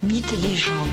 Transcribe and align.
Mythes 0.00 0.32
et 0.32 0.36
légendes. 0.36 0.88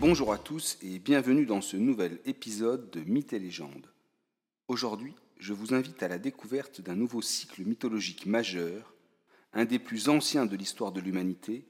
Bonjour 0.00 0.32
à 0.32 0.38
tous 0.38 0.78
et 0.80 0.98
bienvenue 0.98 1.44
dans 1.44 1.60
ce 1.60 1.76
nouvel 1.76 2.18
épisode 2.24 2.90
de 2.90 3.00
Mythes 3.00 3.34
et 3.34 3.38
légendes. 3.38 3.92
Aujourd'hui, 4.68 5.14
je 5.38 5.52
vous 5.52 5.74
invite 5.74 6.02
à 6.02 6.08
la 6.08 6.18
découverte 6.18 6.80
d'un 6.80 6.96
nouveau 6.96 7.20
cycle 7.20 7.62
mythologique 7.64 8.24
majeur, 8.24 8.94
un 9.52 9.66
des 9.66 9.78
plus 9.78 10.08
anciens 10.08 10.46
de 10.46 10.56
l'histoire 10.56 10.92
de 10.92 11.00
l'humanité, 11.00 11.66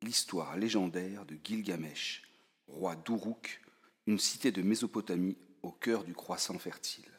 l'histoire 0.00 0.56
légendaire 0.56 1.26
de 1.26 1.36
Gilgamesh, 1.42 2.22
roi 2.68 2.94
d'Uruk, 2.94 3.60
une 4.06 4.20
cité 4.20 4.52
de 4.52 4.62
Mésopotamie 4.62 5.36
au 5.64 5.72
cœur 5.72 6.04
du 6.04 6.14
croissant 6.14 6.58
fertile. 6.60 7.11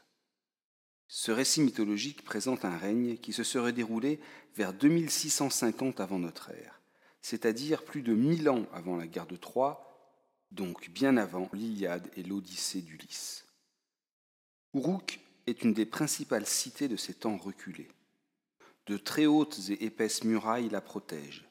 Ce 1.16 1.32
récit 1.32 1.61
mythologique 1.61 2.23
présente 2.23 2.66
un 2.66 2.76
règne 2.76 3.17
qui 3.17 3.34
se 3.34 3.44
serait 3.44 3.71
déroulé 3.71 4.20
vers 4.55 4.73
2650 4.73 5.99
avant 5.99 6.17
notre 6.17 6.49
ère, 6.49 6.81
c'est-à-dire 7.21 7.85
plus 7.85 8.02
de 8.02 8.16
1000 8.16 8.49
ans 8.49 8.66
avant 8.73 8.98
la 8.98 9.05
guerre 9.05 9.27
de 9.27 9.35
Troie, 9.35 9.95
donc 10.52 10.90
bien 10.90 11.16
avant 11.18 11.52
l'Iliade 11.54 12.09
et 12.18 12.23
l'Odyssée 12.23 12.81
d'Ulysse. 12.81 13.45
Uruk 14.73 15.20
est 15.45 15.62
une 15.62 15.76
des 15.76 15.85
principales 15.85 16.48
cités 16.48 16.88
de 16.88 16.98
ces 16.98 17.13
temps 17.13 17.38
reculés. 17.38 17.91
De 18.88 18.98
très 18.98 19.27
hautes 19.27 19.59
et 19.70 19.85
épaisses 19.85 20.23
murailles 20.23 20.70
la 20.70 20.82
protègent. 20.82 21.48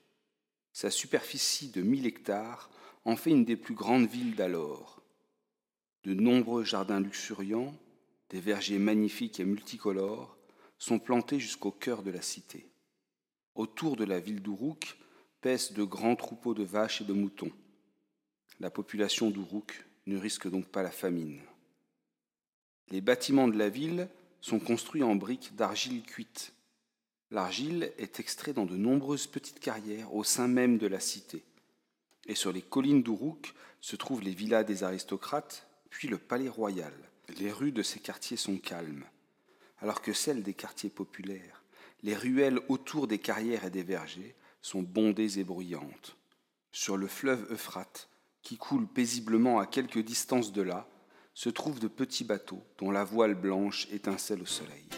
Sa 0.72 0.90
superficie 0.90 1.68
de 1.68 1.82
1000 1.82 2.04
hectares 2.06 2.68
en 3.04 3.14
fait 3.14 3.30
une 3.30 3.44
des 3.44 3.56
plus 3.56 3.74
grandes 3.74 4.08
villes 4.08 4.34
d'alors. 4.34 5.00
De 6.02 6.14
nombreux 6.14 6.64
jardins 6.64 6.98
luxuriants, 6.98 7.72
des 8.32 8.40
vergers 8.40 8.78
magnifiques 8.78 9.40
et 9.40 9.44
multicolores 9.44 10.36
sont 10.78 10.98
plantés 10.98 11.38
jusqu'au 11.38 11.70
cœur 11.70 12.02
de 12.02 12.10
la 12.10 12.22
cité. 12.22 12.66
Autour 13.54 13.94
de 13.96 14.04
la 14.04 14.18
ville 14.18 14.42
d'Uruk 14.42 14.96
paissent 15.42 15.74
de 15.74 15.84
grands 15.84 16.16
troupeaux 16.16 16.54
de 16.54 16.64
vaches 16.64 17.02
et 17.02 17.04
de 17.04 17.12
moutons. 17.12 17.52
La 18.58 18.70
population 18.70 19.30
d'Uruk 19.30 19.84
ne 20.06 20.16
risque 20.16 20.48
donc 20.48 20.66
pas 20.66 20.82
la 20.82 20.90
famine. 20.90 21.40
Les 22.90 23.02
bâtiments 23.02 23.48
de 23.48 23.58
la 23.58 23.68
ville 23.68 24.08
sont 24.40 24.58
construits 24.58 25.02
en 25.02 25.14
briques 25.14 25.54
d'argile 25.54 26.02
cuite. 26.02 26.54
L'argile 27.30 27.92
est 27.98 28.18
extraite 28.18 28.56
dans 28.56 28.66
de 28.66 28.76
nombreuses 28.76 29.26
petites 29.26 29.60
carrières 29.60 30.14
au 30.14 30.24
sein 30.24 30.48
même 30.48 30.78
de 30.78 30.86
la 30.86 31.00
cité. 31.00 31.44
Et 32.26 32.34
sur 32.34 32.52
les 32.52 32.62
collines 32.62 33.02
d'Uruk 33.02 33.54
se 33.80 33.96
trouvent 33.96 34.22
les 34.22 34.34
villas 34.34 34.64
des 34.64 34.84
aristocrates, 34.84 35.66
puis 35.90 36.08
le 36.08 36.18
palais 36.18 36.48
royal. 36.48 36.92
Les 37.38 37.50
rues 37.50 37.72
de 37.72 37.82
ces 37.82 37.98
quartiers 37.98 38.36
sont 38.36 38.58
calmes, 38.58 39.04
alors 39.78 40.02
que 40.02 40.12
celles 40.12 40.42
des 40.42 40.54
quartiers 40.54 40.90
populaires, 40.90 41.62
les 42.02 42.14
ruelles 42.14 42.60
autour 42.68 43.06
des 43.06 43.18
carrières 43.18 43.64
et 43.64 43.70
des 43.70 43.82
vergers, 43.82 44.34
sont 44.60 44.82
bondées 44.82 45.38
et 45.38 45.44
bruyantes. 45.44 46.16
Sur 46.72 46.96
le 46.96 47.06
fleuve 47.06 47.50
Euphrate, 47.50 48.08
qui 48.42 48.58
coule 48.58 48.86
paisiblement 48.86 49.60
à 49.60 49.66
quelques 49.66 50.00
distances 50.00 50.52
de 50.52 50.62
là, 50.62 50.88
se 51.34 51.48
trouvent 51.48 51.80
de 51.80 51.88
petits 51.88 52.24
bateaux 52.24 52.62
dont 52.78 52.90
la 52.90 53.04
voile 53.04 53.34
blanche 53.34 53.88
étincelle 53.90 54.42
au 54.42 54.46
soleil. 54.46 54.88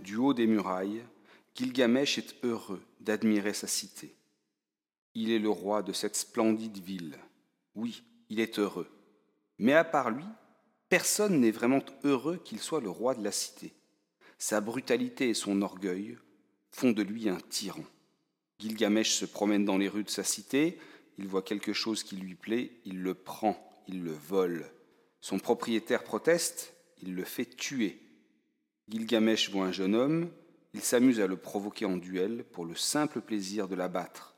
Du 0.00 0.16
haut 0.16 0.34
des 0.34 0.46
murailles, 0.46 1.04
Gilgamesh 1.54 2.18
est 2.18 2.34
heureux 2.42 2.82
d'admirer 3.00 3.52
sa 3.52 3.66
cité. 3.66 4.16
Il 5.14 5.30
est 5.30 5.38
le 5.38 5.50
roi 5.50 5.82
de 5.82 5.92
cette 5.92 6.16
splendide 6.16 6.78
ville. 6.78 7.18
Oui, 7.74 8.02
il 8.28 8.40
est 8.40 8.58
heureux. 8.58 8.88
Mais 9.58 9.74
à 9.74 9.84
part 9.84 10.10
lui, 10.10 10.24
personne 10.88 11.40
n'est 11.40 11.50
vraiment 11.50 11.82
heureux 12.04 12.40
qu'il 12.44 12.58
soit 12.58 12.80
le 12.80 12.90
roi 12.90 13.14
de 13.14 13.22
la 13.22 13.32
cité. 13.32 13.72
Sa 14.38 14.60
brutalité 14.60 15.28
et 15.28 15.34
son 15.34 15.62
orgueil 15.62 16.18
font 16.70 16.92
de 16.92 17.02
lui 17.02 17.28
un 17.28 17.38
tyran. 17.48 17.84
Gilgamesh 18.58 19.12
se 19.12 19.24
promène 19.24 19.64
dans 19.64 19.78
les 19.78 19.88
rues 19.88 20.04
de 20.04 20.10
sa 20.10 20.24
cité, 20.24 20.78
il 21.18 21.28
voit 21.28 21.42
quelque 21.42 21.72
chose 21.72 22.02
qui 22.02 22.16
lui 22.16 22.34
plaît, 22.34 22.72
il 22.84 23.02
le 23.02 23.14
prend, 23.14 23.56
il 23.88 24.02
le 24.02 24.12
vole. 24.12 24.70
Son 25.20 25.38
propriétaire 25.38 26.04
proteste, 26.04 26.74
il 27.02 27.14
le 27.14 27.24
fait 27.24 27.44
tuer. 27.44 28.00
Gilgamesh 28.88 29.50
voit 29.50 29.66
un 29.66 29.72
jeune 29.72 29.94
homme, 29.94 30.30
il 30.74 30.80
s'amuse 30.80 31.20
à 31.20 31.26
le 31.26 31.36
provoquer 31.36 31.84
en 31.84 31.96
duel 31.96 32.44
pour 32.52 32.64
le 32.64 32.74
simple 32.74 33.20
plaisir 33.20 33.68
de 33.68 33.74
l'abattre. 33.74 34.31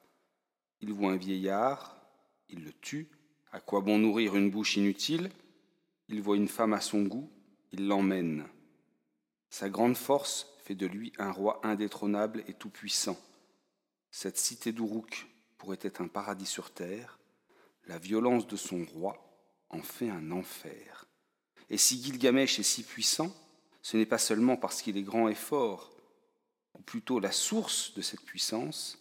Il 0.81 0.93
voit 0.93 1.13
un 1.13 1.17
vieillard, 1.17 1.97
il 2.49 2.65
le 2.65 2.73
tue. 2.73 3.09
À 3.53 3.61
quoi 3.61 3.81
bon 3.81 3.99
nourrir 3.99 4.37
une 4.37 4.51
bouche 4.51 4.77
inutile? 4.77 5.31
Il 6.09 6.21
voit 6.21 6.37
une 6.37 6.49
femme 6.49 6.73
à 6.73 6.81
son 6.81 7.03
goût, 7.03 7.31
il 7.73 7.87
l'emmène. 7.87 8.47
Sa 9.51 9.71
grande 9.71 9.97
force 9.97 10.47
fait 10.65 10.75
de 10.75 10.87
lui 10.87 11.13
un 11.19 11.31
roi 11.31 11.61
indétrônable 11.63 12.45
et 12.49 12.55
tout-puissant. 12.55 13.19
Cette 14.11 14.39
cité 14.39 14.73
d'Uruk 14.73 15.27
pourrait 15.59 15.79
être 15.81 16.01
un 16.01 16.09
paradis 16.09 16.47
sur 16.47 16.73
terre, 16.73 17.19
la 17.87 17.99
violence 17.99 18.47
de 18.47 18.57
son 18.57 18.85
roi 18.85 19.21
en 19.71 19.83
fait 19.83 20.09
un 20.09 20.31
enfer. 20.31 21.07
Et 21.71 21.79
si 21.79 22.03
Gilgamesh 22.03 22.59
est 22.59 22.65
si 22.65 22.83
puissant, 22.83 23.35
ce 23.83 23.97
n'est 23.97 24.07
pas 24.07 24.19
seulement 24.19 24.57
parce 24.57 24.83
qu'il 24.83 24.97
est 24.97 25.03
grand 25.03 25.29
et 25.29 25.35
fort, 25.35 25.93
ou 26.75 26.83
plutôt 26.83 27.21
la 27.21 27.33
source 27.33 27.95
de 27.95 28.03
cette 28.03 28.23
puissance 28.23 28.99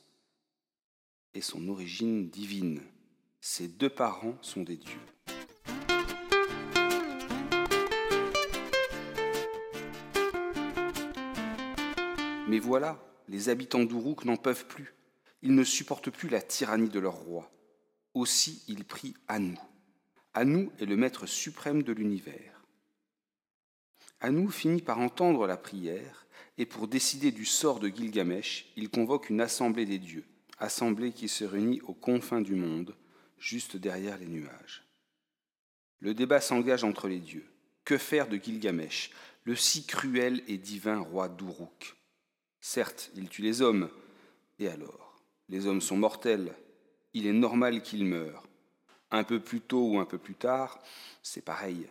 est 1.33 1.41
son 1.41 1.67
origine 1.67 2.29
divine. 2.29 2.81
Ses 3.41 3.67
deux 3.67 3.89
parents 3.89 4.37
sont 4.41 4.63
des 4.63 4.77
dieux. 4.77 4.99
Mais 12.47 12.59
voilà, 12.59 13.03
les 13.29 13.49
habitants 13.49 13.83
d'Uruk 13.83 14.25
n'en 14.25 14.37
peuvent 14.37 14.67
plus. 14.67 14.93
Ils 15.41 15.55
ne 15.55 15.63
supportent 15.63 16.11
plus 16.11 16.29
la 16.29 16.41
tyrannie 16.41 16.89
de 16.89 16.99
leur 16.99 17.15
roi. 17.15 17.51
Aussi, 18.13 18.63
ils 18.67 18.85
prient 18.85 19.15
Anu. 19.27 19.57
Anu 20.33 20.69
est 20.79 20.85
le 20.85 20.95
maître 20.95 21.25
suprême 21.25 21.83
de 21.83 21.93
l'univers. 21.93 22.61
Anu 24.19 24.51
finit 24.51 24.81
par 24.81 24.99
entendre 24.99 25.47
la 25.47 25.57
prière 25.57 26.27
et 26.57 26.65
pour 26.65 26.87
décider 26.87 27.31
du 27.31 27.45
sort 27.45 27.79
de 27.79 27.89
Gilgamesh, 27.89 28.71
il 28.75 28.89
convoque 28.89 29.29
une 29.29 29.41
assemblée 29.41 29.85
des 29.85 29.99
dieux, 29.99 30.25
assemblée 30.63 31.11
qui 31.11 31.27
se 31.27 31.43
réunit 31.43 31.81
aux 31.81 31.93
confins 31.93 32.41
du 32.41 32.55
monde, 32.55 32.95
juste 33.37 33.75
derrière 33.75 34.17
les 34.17 34.27
nuages. 34.27 34.83
Le 35.99 36.13
débat 36.13 36.39
s'engage 36.39 36.83
entre 36.83 37.07
les 37.07 37.19
dieux. 37.19 37.45
Que 37.83 37.97
faire 37.97 38.29
de 38.29 38.37
Gilgamesh, 38.37 39.11
le 39.43 39.55
si 39.55 39.85
cruel 39.85 40.41
et 40.47 40.57
divin 40.57 40.99
roi 40.99 41.27
d'Uruk? 41.27 41.95
Certes, 42.61 43.11
il 43.15 43.27
tue 43.27 43.41
les 43.41 43.61
hommes, 43.61 43.89
et 44.57 44.69
alors? 44.69 45.21
Les 45.49 45.67
hommes 45.67 45.81
sont 45.81 45.97
mortels, 45.97 46.53
il 47.13 47.27
est 47.27 47.33
normal 47.33 47.81
qu'ils 47.81 48.05
meurent. 48.05 48.47
Un 49.11 49.25
peu 49.25 49.41
plus 49.41 49.59
tôt 49.59 49.89
ou 49.89 49.99
un 49.99 50.05
peu 50.05 50.17
plus 50.17 50.35
tard, 50.35 50.81
c'est 51.21 51.43
pareil. 51.43 51.87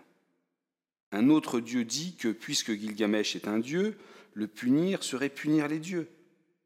Un 1.13 1.29
autre 1.29 1.61
dieu 1.61 1.85
dit 1.85 2.17
que 2.17 2.29
puisque 2.29 2.73
Gilgamesh 2.73 3.37
est 3.37 3.47
un 3.47 3.59
dieu, 3.59 3.99
le 4.33 4.47
punir 4.47 5.03
serait 5.03 5.29
punir 5.29 5.69
les 5.69 5.79
dieux. 5.79 6.09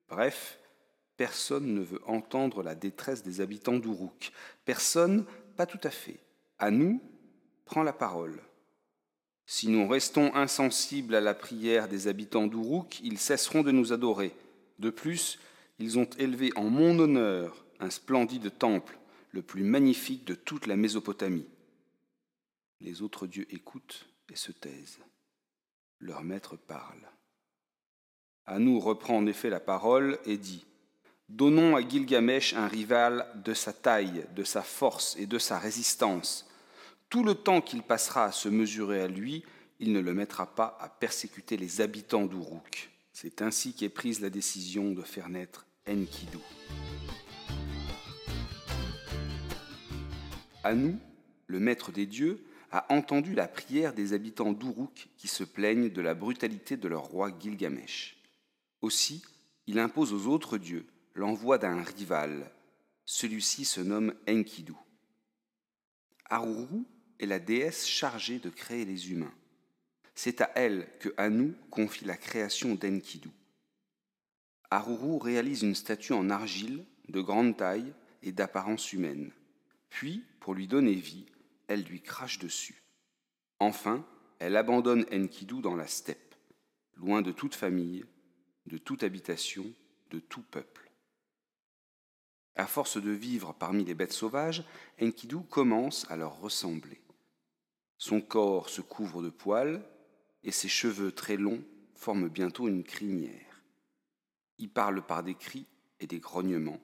Bref, 0.09 0.61
personne 1.16 1.75
ne 1.75 1.81
veut 1.81 2.03
entendre 2.06 2.62
la 2.62 2.75
détresse 2.75 3.22
des 3.22 3.41
habitants 3.41 3.78
d'Uruk. 3.78 4.32
Personne, 4.65 5.25
pas 5.56 5.66
tout 5.66 5.81
à 5.82 5.91
fait. 5.91 6.19
À 6.59 6.71
nous, 6.71 7.03
prend 7.65 7.82
la 7.82 7.93
parole. 7.93 8.41
Si 9.47 9.69
nous 9.69 9.87
restons 9.87 10.34
insensibles 10.34 11.15
à 11.15 11.21
la 11.21 11.34
prière 11.34 11.88
des 11.88 12.09
habitants 12.09 12.47
d'Uruk, 12.47 13.00
ils 13.00 13.19
cesseront 13.19 13.62
de 13.62 13.71
nous 13.71 13.93
adorer. 13.93 14.32
De 14.78 14.91
plus, 14.91 15.38
ils 15.78 15.99
ont 15.99 16.09
élevé 16.19 16.50
en 16.56 16.65
mon 16.65 16.99
honneur 16.99 17.65
un 17.78 17.91
splendide 17.91 18.56
temple, 18.59 18.98
le 19.31 19.43
plus 19.43 19.62
magnifique 19.62 20.25
de 20.25 20.34
toute 20.34 20.66
la 20.66 20.77
Mésopotamie. 20.77 21.47
Les 22.80 23.03
autres 23.03 23.27
dieux 23.27 23.47
écoutent 23.54 24.09
et 24.30 24.36
se 24.36 24.53
taisent. 24.53 24.98
Leur 26.01 26.24
maître 26.24 26.57
parle. 26.57 27.09
Anou 28.47 28.80
reprend 28.80 29.16
en 29.16 29.27
effet 29.27 29.51
la 29.51 29.60
parole 29.60 30.18
et 30.24 30.36
dit 30.36 30.66
Donnons 31.28 31.75
à 31.75 31.87
Gilgamesh 31.87 32.55
un 32.55 32.69
rival 32.69 33.27
de 33.45 33.53
sa 33.53 33.73
taille, 33.73 34.25
de 34.37 34.45
sa 34.45 34.63
force 34.63 35.17
et 35.19 35.27
de 35.27 35.39
sa 35.41 35.59
résistance. 35.59 36.49
Tout 37.11 37.25
le 37.25 37.34
temps 37.34 37.61
qu'il 37.61 37.83
passera 37.83 38.27
à 38.27 38.33
se 38.33 38.49
mesurer 38.49 39.01
à 39.03 39.09
lui, 39.09 39.45
il 39.81 39.93
ne 39.93 39.99
le 39.99 40.15
mettra 40.15 40.47
pas 40.47 40.78
à 40.81 40.89
persécuter 40.89 41.57
les 41.57 41.81
habitants 41.81 42.27
d'Uruk. 42.27 42.91
C'est 43.13 43.43
ainsi 43.43 43.75
qu'est 43.75 43.89
prise 43.89 44.21
la 44.21 44.31
décision 44.31 44.93
de 44.93 45.03
faire 45.03 45.28
naître 45.28 45.67
Enkidu. 45.89 46.39
Anou, 50.63 50.97
le 51.49 51.59
maître 51.59 51.91
des 51.91 52.07
dieux, 52.07 52.45
a 52.71 52.93
entendu 52.93 53.34
la 53.34 53.49
prière 53.49 53.95
des 53.95 54.13
habitants 54.13 54.53
d'Uruk 54.53 55.09
qui 55.17 55.27
se 55.27 55.43
plaignent 55.43 55.91
de 55.91 56.03
la 56.03 56.15
brutalité 56.15 56.77
de 56.77 56.87
leur 56.87 57.03
roi 57.03 57.33
Gilgamesh. 57.37 58.17
Aussi, 58.81 59.25
il 59.67 59.81
impose 59.81 60.13
aux 60.13 60.28
autres 60.28 60.57
dieux 60.57 60.87
l'envoi 61.16 61.57
d'un 61.57 61.83
rival. 61.83 62.53
Celui-ci 63.07 63.65
se 63.65 63.80
nomme 63.80 64.15
Enkidu. 64.28 64.74
Aruru 66.27 66.84
est 67.18 67.27
la 67.27 67.39
déesse 67.39 67.86
chargée 67.86 68.39
de 68.39 68.51
créer 68.51 68.84
les 68.84 69.10
humains. 69.10 69.33
C'est 70.15 70.42
à 70.42 70.51
elle 70.54 70.89
que 71.01 71.09
Anu 71.16 71.54
confie 71.71 72.04
la 72.04 72.16
création 72.16 72.74
d'Enkidu. 72.74 73.30
Aruru 74.71 75.18
réalise 75.18 75.63
une 75.63 75.74
statue 75.74 76.13
en 76.13 76.28
argile 76.28 76.84
de 77.09 77.21
grande 77.21 77.57
taille 77.57 77.95
et 78.22 78.33
d'apparence 78.33 78.92
humaine. 78.92 79.30
Puis, 79.89 80.22
pour 80.41 80.54
lui 80.54 80.66
donner 80.66 80.95
vie, 80.95 81.27
elle 81.68 81.84
lui 81.84 82.03
crache 82.03 82.39
dessus. 82.39 82.83
Enfin, 83.59 84.07
elle 84.39 84.57
abandonne 84.57 85.07
Enkidu 85.13 85.63
dans 85.63 85.77
la 85.77 85.86
steppe, 85.86 86.34
loin 86.97 87.22
de 87.22 87.33
toute 87.33 87.54
famille, 87.54 88.04
de 88.66 88.77
toute 88.77 89.03
habitation, 89.03 89.65
de 90.10 90.18
tout 90.18 90.42
peuple. 90.42 90.85
À 92.56 92.66
force 92.66 92.97
de 93.00 93.10
vivre 93.10 93.54
parmi 93.54 93.84
les 93.84 93.94
bêtes 93.94 94.12
sauvages, 94.12 94.64
Enkidu 95.00 95.36
commence 95.50 96.10
à 96.10 96.16
leur 96.16 96.41
ressembler. 96.41 97.00
Son 97.98 98.20
corps 98.20 98.70
se 98.70 98.80
couvre 98.80 99.22
de 99.22 99.28
poils 99.28 99.82
et 100.42 100.53
ses 100.53 100.68
cheveux 100.68 101.12
très 101.12 101.36
longs 101.36 101.62
forment 101.94 102.28
bientôt 102.28 102.68
une 102.68 102.82
crinière. 102.82 103.62
Il 104.58 104.70
parle 104.70 105.03
par 105.03 105.22
des 105.22 105.34
cris 105.34 105.66
et 106.00 106.06
des 106.06 106.18
grognements, 106.18 106.80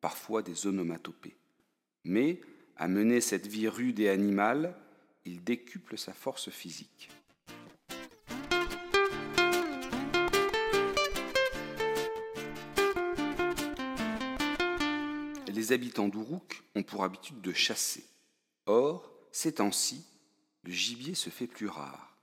parfois 0.00 0.42
des 0.42 0.66
onomatopées. 0.66 1.36
Mais, 2.04 2.40
à 2.76 2.88
mener 2.88 3.20
cette 3.20 3.46
vie 3.46 3.68
rude 3.68 4.00
et 4.00 4.10
animale, 4.10 4.76
il 5.24 5.42
décuple 5.42 5.96
sa 5.96 6.12
force 6.12 6.50
physique. 6.50 7.08
Les 15.54 15.70
habitants 15.70 16.08
d'Uruk 16.08 16.64
ont 16.74 16.82
pour 16.82 17.04
habitude 17.04 17.40
de 17.40 17.52
chasser. 17.52 18.04
Or, 18.66 19.08
ces 19.30 19.54
temps-ci, 19.54 20.04
le 20.64 20.72
gibier 20.72 21.14
se 21.14 21.30
fait 21.30 21.46
plus 21.46 21.68
rare. 21.68 22.18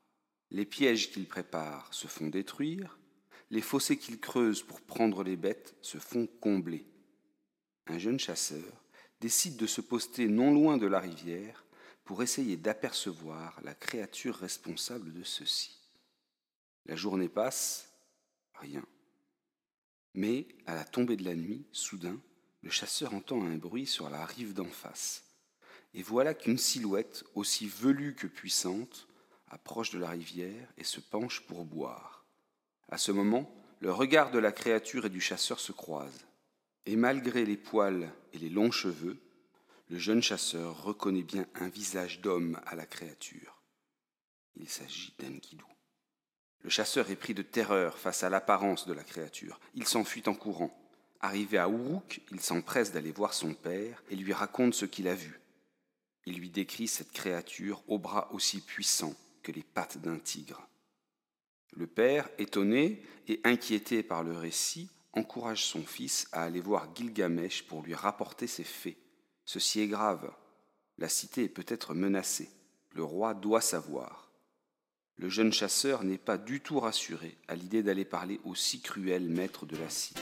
Les 0.49 0.65
pièges 0.65 1.11
qu'ils 1.11 1.29
préparent 1.29 1.93
se 1.93 2.07
font 2.07 2.27
détruire, 2.27 2.99
les 3.49 3.61
fossés 3.61 3.97
qu'ils 3.97 4.19
creusent 4.19 4.63
pour 4.63 4.81
prendre 4.81 5.23
les 5.23 5.37
bêtes 5.37 5.77
se 5.81 5.97
font 5.97 6.27
combler. 6.41 6.85
Un 7.87 7.99
jeune 7.99 8.19
chasseur 8.19 8.83
décide 9.21 9.55
de 9.55 9.65
se 9.65 9.79
poster 9.79 10.27
non 10.27 10.53
loin 10.53 10.77
de 10.77 10.87
la 10.87 10.99
rivière 10.99 11.63
pour 12.03 12.23
essayer 12.23 12.57
d'apercevoir 12.57 13.61
la 13.63 13.73
créature 13.73 14.35
responsable 14.35 15.13
de 15.13 15.23
ceci. 15.23 15.79
La 16.85 16.97
journée 16.97 17.29
passe, 17.29 17.93
rien. 18.55 18.83
Mais, 20.15 20.49
à 20.65 20.75
la 20.75 20.83
tombée 20.83 21.15
de 21.15 21.23
la 21.23 21.35
nuit, 21.35 21.65
soudain, 21.71 22.19
le 22.61 22.69
chasseur 22.69 23.13
entend 23.13 23.41
un 23.43 23.57
bruit 23.57 23.87
sur 23.87 24.09
la 24.09 24.25
rive 24.25 24.53
d'en 24.53 24.65
face. 24.65 25.23
Et 25.93 26.03
voilà 26.03 26.33
qu'une 26.33 26.57
silhouette, 26.57 27.23
aussi 27.35 27.67
velue 27.67 28.15
que 28.15 28.27
puissante, 28.27 29.07
approche 29.49 29.91
de 29.91 29.99
la 29.99 30.09
rivière 30.09 30.67
et 30.77 30.83
se 30.83 30.99
penche 30.99 31.41
pour 31.41 31.65
boire. 31.65 32.25
À 32.89 32.97
ce 32.97 33.11
moment, 33.11 33.53
le 33.79 33.91
regard 33.91 34.31
de 34.31 34.39
la 34.39 34.51
créature 34.51 35.05
et 35.05 35.09
du 35.09 35.21
chasseur 35.21 35.59
se 35.59 35.71
croisent. 35.71 36.25
Et 36.85 36.95
malgré 36.95 37.45
les 37.45 37.57
poils 37.57 38.09
et 38.33 38.37
les 38.37 38.49
longs 38.49 38.71
cheveux, 38.71 39.21
le 39.89 39.97
jeune 39.97 40.21
chasseur 40.21 40.83
reconnaît 40.83 41.23
bien 41.23 41.45
un 41.55 41.67
visage 41.67 42.21
d'homme 42.21 42.59
à 42.65 42.75
la 42.75 42.85
créature. 42.85 43.61
Il 44.55 44.69
s'agit 44.69 45.13
d'Enkidou. 45.19 45.65
Le 46.61 46.69
chasseur 46.69 47.09
est 47.09 47.15
pris 47.15 47.33
de 47.33 47.41
terreur 47.41 47.97
face 47.97 48.23
à 48.23 48.29
l'apparence 48.29 48.87
de 48.87 48.93
la 48.93 49.03
créature. 49.03 49.59
Il 49.73 49.87
s'enfuit 49.87 50.23
en 50.27 50.35
courant. 50.35 50.80
Arrivé 51.23 51.59
à 51.59 51.69
Uruk, 51.69 52.21
il 52.31 52.39
s'empresse 52.39 52.91
d'aller 52.91 53.11
voir 53.11 53.33
son 53.33 53.53
père 53.53 54.01
et 54.09 54.15
lui 54.15 54.33
raconte 54.33 54.73
ce 54.73 54.85
qu'il 54.85 55.07
a 55.07 55.13
vu. 55.13 55.39
Il 56.25 56.37
lui 56.37 56.49
décrit 56.49 56.87
cette 56.87 57.11
créature 57.11 57.83
aux 57.87 57.99
bras 57.99 58.31
aussi 58.33 58.59
puissants 58.59 59.15
que 59.43 59.51
les 59.51 59.63
pattes 59.63 59.99
d'un 59.99 60.17
tigre. 60.17 60.67
Le 61.73 61.85
père, 61.87 62.27
étonné 62.37 63.03
et 63.27 63.39
inquiété 63.43 64.01
par 64.03 64.23
le 64.23 64.35
récit, 64.35 64.89
encourage 65.13 65.65
son 65.65 65.83
fils 65.83 66.27
à 66.31 66.43
aller 66.43 66.59
voir 66.59 66.89
Gilgamesh 66.95 67.63
pour 67.63 67.83
lui 67.83 67.93
rapporter 67.93 68.47
ses 68.47 68.63
faits. 68.63 68.97
Ceci 69.45 69.81
est 69.81 69.87
grave. 69.87 70.31
La 70.97 71.07
cité 71.07 71.43
est 71.43 71.49
peut-être 71.49 71.93
menacée. 71.93 72.49
Le 72.93 73.03
roi 73.03 73.33
doit 73.33 73.61
savoir. 73.61 74.31
Le 75.17 75.29
jeune 75.29 75.53
chasseur 75.53 76.03
n'est 76.03 76.17
pas 76.17 76.37
du 76.37 76.61
tout 76.61 76.79
rassuré 76.79 77.37
à 77.47 77.55
l'idée 77.55 77.83
d'aller 77.83 78.05
parler 78.05 78.39
au 78.43 78.55
si 78.55 78.81
cruel 78.81 79.29
maître 79.29 79.65
de 79.65 79.77
la 79.77 79.89
cité. 79.89 80.21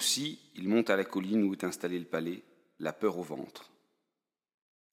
Aussi, 0.00 0.38
il 0.54 0.66
monte 0.66 0.88
à 0.88 0.96
la 0.96 1.04
colline 1.04 1.44
où 1.44 1.52
est 1.52 1.62
installé 1.62 1.98
le 1.98 2.06
palais, 2.06 2.42
la 2.78 2.94
peur 2.94 3.18
au 3.18 3.22
ventre. 3.22 3.70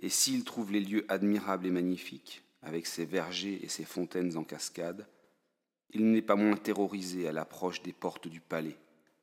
Et 0.01 0.09
s'il 0.09 0.43
trouve 0.43 0.73
les 0.73 0.81
lieux 0.81 1.05
admirables 1.07 1.65
et 1.65 1.71
magnifiques, 1.71 2.43
avec 2.61 2.85
ses 2.85 3.05
vergers 3.05 3.63
et 3.63 3.69
ses 3.69 3.85
fontaines 3.85 4.35
en 4.35 4.43
cascade, 4.43 5.07
il 5.91 6.11
n'est 6.11 6.21
pas 6.21 6.35
moins 6.35 6.57
terrorisé 6.57 7.25
à 7.25 7.31
l'approche 7.31 7.81
des 7.83 7.93
portes 7.93 8.27
du 8.27 8.41
palais, 8.41 8.75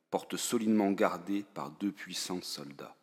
portes 0.09 0.39
solidement 0.39 0.91
gardées 0.91 1.45
par 1.53 1.71
deux 1.71 1.93
puissants 1.93 2.41
soldats. 2.41 2.97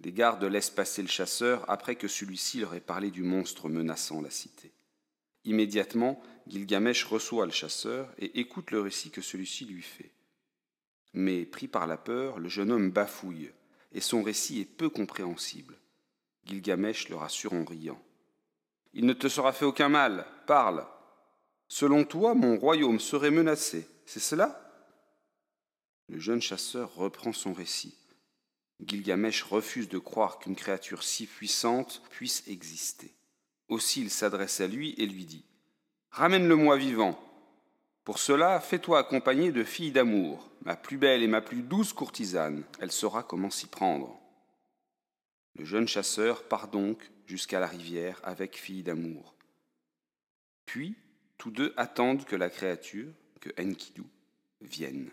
Les 0.00 0.12
gardes 0.12 0.42
laissent 0.42 0.70
passer 0.70 1.02
le 1.02 1.08
chasseur 1.08 1.64
après 1.70 1.94
que 1.94 2.08
celui-ci 2.08 2.58
leur 2.58 2.74
ait 2.74 2.80
parlé 2.80 3.12
du 3.12 3.22
monstre 3.22 3.68
menaçant 3.68 4.20
la 4.20 4.30
cité. 4.30 4.72
Immédiatement, 5.44 6.20
Gilgamesh 6.48 7.04
reçoit 7.04 7.46
le 7.46 7.52
chasseur 7.52 8.12
et 8.18 8.40
écoute 8.40 8.72
le 8.72 8.80
récit 8.80 9.12
que 9.12 9.22
celui-ci 9.22 9.66
lui 9.66 9.82
fait. 9.82 10.10
Mais, 11.14 11.44
pris 11.44 11.68
par 11.68 11.86
la 11.86 11.96
peur, 11.96 12.38
le 12.38 12.48
jeune 12.48 12.70
homme 12.70 12.90
bafouille, 12.90 13.50
et 13.92 14.00
son 14.00 14.22
récit 14.22 14.60
est 14.60 14.64
peu 14.64 14.88
compréhensible. 14.90 15.78
Gilgamesh 16.44 17.08
le 17.08 17.16
rassure 17.16 17.52
en 17.52 17.64
riant. 17.64 18.02
Il 18.94 19.06
ne 19.06 19.12
te 19.12 19.28
sera 19.28 19.52
fait 19.52 19.64
aucun 19.64 19.88
mal, 19.88 20.26
parle, 20.46 20.86
Selon 21.68 22.04
toi, 22.04 22.34
mon 22.34 22.56
royaume 22.56 22.98
serait 22.98 23.30
menacé, 23.30 23.86
c'est 24.06 24.20
cela? 24.20 24.64
Le 26.08 26.18
jeune 26.18 26.40
chasseur 26.40 26.94
reprend 26.94 27.34
son 27.34 27.52
récit. 27.52 27.94
Gilgamesh 28.80 29.42
refuse 29.42 29.88
de 29.88 29.98
croire 29.98 30.38
qu'une 30.38 30.56
créature 30.56 31.02
si 31.02 31.26
puissante 31.26 32.02
puisse 32.10 32.42
exister. 32.48 33.12
Aussi 33.68 34.00
il 34.00 34.10
s'adresse 34.10 34.60
à 34.60 34.66
lui 34.66 34.94
et 34.96 35.04
lui 35.04 35.26
dit 35.26 35.44
Ramène-le-moi 36.10 36.78
vivant. 36.78 37.20
Pour 38.08 38.18
cela, 38.18 38.58
fais-toi 38.58 39.00
accompagner 39.00 39.52
de 39.52 39.62
filles 39.62 39.92
d'amour, 39.92 40.48
ma 40.64 40.76
plus 40.76 40.96
belle 40.96 41.22
et 41.22 41.26
ma 41.26 41.42
plus 41.42 41.60
douce 41.60 41.92
courtisane. 41.92 42.64
Elle 42.80 42.90
saura 42.90 43.22
comment 43.22 43.50
s'y 43.50 43.66
prendre. 43.66 44.18
Le 45.56 45.66
jeune 45.66 45.86
chasseur 45.86 46.44
part 46.44 46.68
donc 46.68 47.10
jusqu'à 47.26 47.60
la 47.60 47.66
rivière 47.66 48.18
avec 48.22 48.56
filles 48.56 48.82
d'amour. 48.82 49.34
Puis, 50.64 50.96
tous 51.36 51.50
deux 51.50 51.74
attendent 51.76 52.24
que 52.24 52.34
la 52.34 52.48
créature, 52.48 53.12
que 53.42 53.50
Enkidu, 53.60 54.04
vienne. 54.62 55.10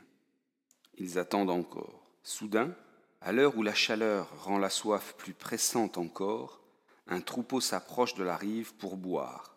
Ils 0.97 1.19
attendent 1.19 1.51
encore. 1.51 2.07
Soudain, 2.23 2.73
à 3.19 3.33
l'heure 3.33 3.57
où 3.57 3.61
la 3.61 3.75
chaleur 3.75 4.29
rend 4.45 4.57
la 4.57 4.69
soif 4.69 5.15
plus 5.17 5.33
pressante 5.33 5.97
encore, 5.97 6.61
un 7.07 7.19
troupeau 7.19 7.59
s'approche 7.59 8.13
de 8.13 8.23
la 8.23 8.37
rive 8.37 8.73
pour 8.75 8.95
boire. 8.95 9.54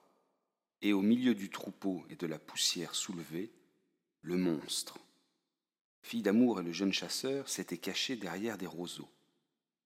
Et 0.83 0.93
au 0.93 1.03
milieu 1.03 1.35
du 1.35 1.51
troupeau 1.51 2.05
et 2.11 2.17
de 2.17 2.27
la 2.27 2.39
poussière 2.39 2.95
soulevée, 2.95 3.51
le 4.23 4.37
monstre. 4.37 4.99
Fille 6.03 6.23
d'amour 6.23 6.61
et 6.61 6.63
le 6.63 6.73
jeune 6.73 6.93
chasseur 6.93 7.49
s'étaient 7.49 7.79
cachés 7.79 8.17
derrière 8.17 8.59
des 8.59 8.67
roseaux. 8.67 9.09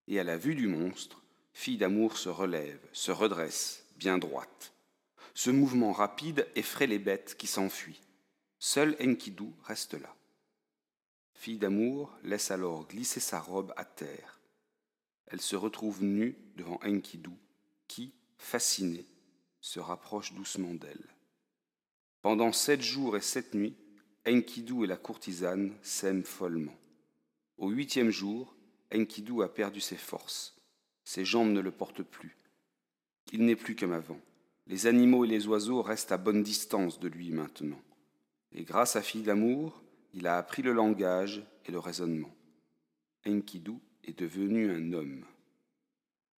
Et 0.09 0.21
à 0.21 0.25
la 0.25 0.37
vue 0.37 0.55
du 0.55 0.69
monstre, 0.69 1.23
Fille 1.55 1.77
d'amour 1.77 2.17
se 2.17 2.29
relève, 2.29 2.81
se 2.93 3.13
redresse, 3.13 3.85
bien 3.97 4.19
droite. 4.19 4.73
Ce 5.35 5.51
mouvement 5.51 5.93
rapide 5.93 6.49
effraie 6.55 6.87
les 6.87 6.99
bêtes 6.99 7.37
qui 7.37 7.47
s'enfuient. 7.47 8.01
Seul 8.59 8.97
Enkidu 9.01 9.51
reste 9.65 9.95
là. 9.95 10.15
Fille 11.35 11.59
d'amour 11.59 12.17
laisse 12.23 12.51
alors 12.51 12.87
glisser 12.87 13.21
sa 13.21 13.41
robe 13.41 13.73
à 13.77 13.85
terre. 13.85 14.41
Elle 15.27 15.41
se 15.41 15.57
retrouve 15.57 16.03
nue 16.03 16.37
devant 16.57 16.79
Enkidu, 16.85 17.31
qui, 17.89 18.13
fasciné, 18.39 19.05
se 19.62 19.81
rapproche 19.81 20.35
doucement 20.35 20.75
d'elle. 20.75 21.07
Pendant 22.21 22.52
sept 22.52 22.83
jours 22.83 23.16
et 23.16 23.23
sept 23.23 23.54
nuits, 23.54 23.76
Enkidu 24.28 24.85
et 24.85 24.87
la 24.87 24.97
courtisane 24.97 25.73
s'aiment 25.83 26.25
follement. 26.25 26.76
Au 27.57 27.71
huitième 27.71 28.11
jour, 28.11 28.54
Enkidu 28.95 29.42
a 29.42 29.49
perdu 29.49 29.81
ses 29.81 29.97
forces. 29.97 30.57
Ses 31.04 31.25
jambes 31.25 31.52
ne 31.52 31.61
le 31.61 31.71
portent 31.71 32.02
plus. 32.02 32.37
Il 33.33 33.45
n'est 33.47 33.57
plus 33.57 33.76
comme 33.76 33.92
avant. 33.92 34.21
Les 34.66 34.87
animaux 34.87 35.25
et 35.25 35.28
les 35.28 35.47
oiseaux 35.47 35.81
restent 35.81 36.12
à 36.12 36.19
bonne 36.19 36.42
distance 36.42 37.00
de 37.00 37.09
lui 37.09 37.31
maintenant. 37.31 37.81
Et 38.52 38.64
grâce 38.64 38.97
à 38.97 39.02
Fille 39.02 39.23
d'amour, 39.23 39.81
il 40.12 40.26
a 40.26 40.38
appris 40.38 40.62
le 40.62 40.73
langage 40.73 41.42
et 41.66 41.73
le 41.73 41.78
raisonnement. 41.78 42.35
Enkidu 43.26 43.78
est 44.04 44.19
devenu 44.19 44.71
un 44.71 44.92
homme. 44.92 45.25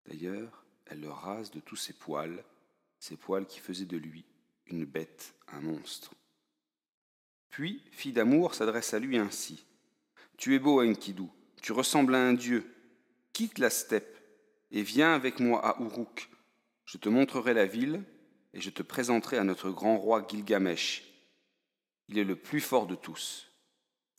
D'ailleurs, 0.06 0.66
elle 0.86 1.00
le 1.00 1.10
rase 1.10 1.52
de 1.52 1.60
tous 1.62 1.78
ses 1.78 1.94
poils, 1.94 2.44
ses 3.04 3.18
poils 3.18 3.46
qui 3.46 3.60
faisaient 3.60 3.84
de 3.84 3.98
lui 3.98 4.24
une 4.68 4.86
bête, 4.86 5.36
un 5.50 5.60
monstre. 5.60 6.14
Puis, 7.50 7.84
fille 7.92 8.14
d'amour 8.14 8.56
s'adresse 8.56 8.94
à 8.94 9.00
lui 9.00 9.18
ainsi. 9.18 9.66
Tu 10.38 10.56
es 10.56 10.60
beau, 10.60 10.82
Enkidu, 10.82 11.28
tu 11.62 11.74
ressembles 11.74 12.16
à 12.16 12.26
un 12.26 12.34
dieu. 12.34 12.64
Quitte 13.34 13.60
la 13.60 13.70
steppe 13.70 14.18
et 14.72 14.84
viens 14.84 15.14
avec 15.14 15.42
moi 15.42 15.68
à 15.68 15.82
Uruk. 15.82 16.30
Je 16.86 16.98
te 16.98 17.10
montrerai 17.10 17.54
la 17.54 17.66
ville 17.66 18.04
et 18.54 18.62
je 18.62 18.70
te 18.70 18.82
présenterai 18.82 19.38
à 19.38 19.44
notre 19.44 19.70
grand 19.70 19.98
roi 19.98 20.26
Gilgamesh. 20.26 21.04
Il 22.08 22.18
est 22.18 22.24
le 22.24 22.38
plus 22.38 22.62
fort 22.62 22.88
de 22.88 22.96
tous. 22.96 23.52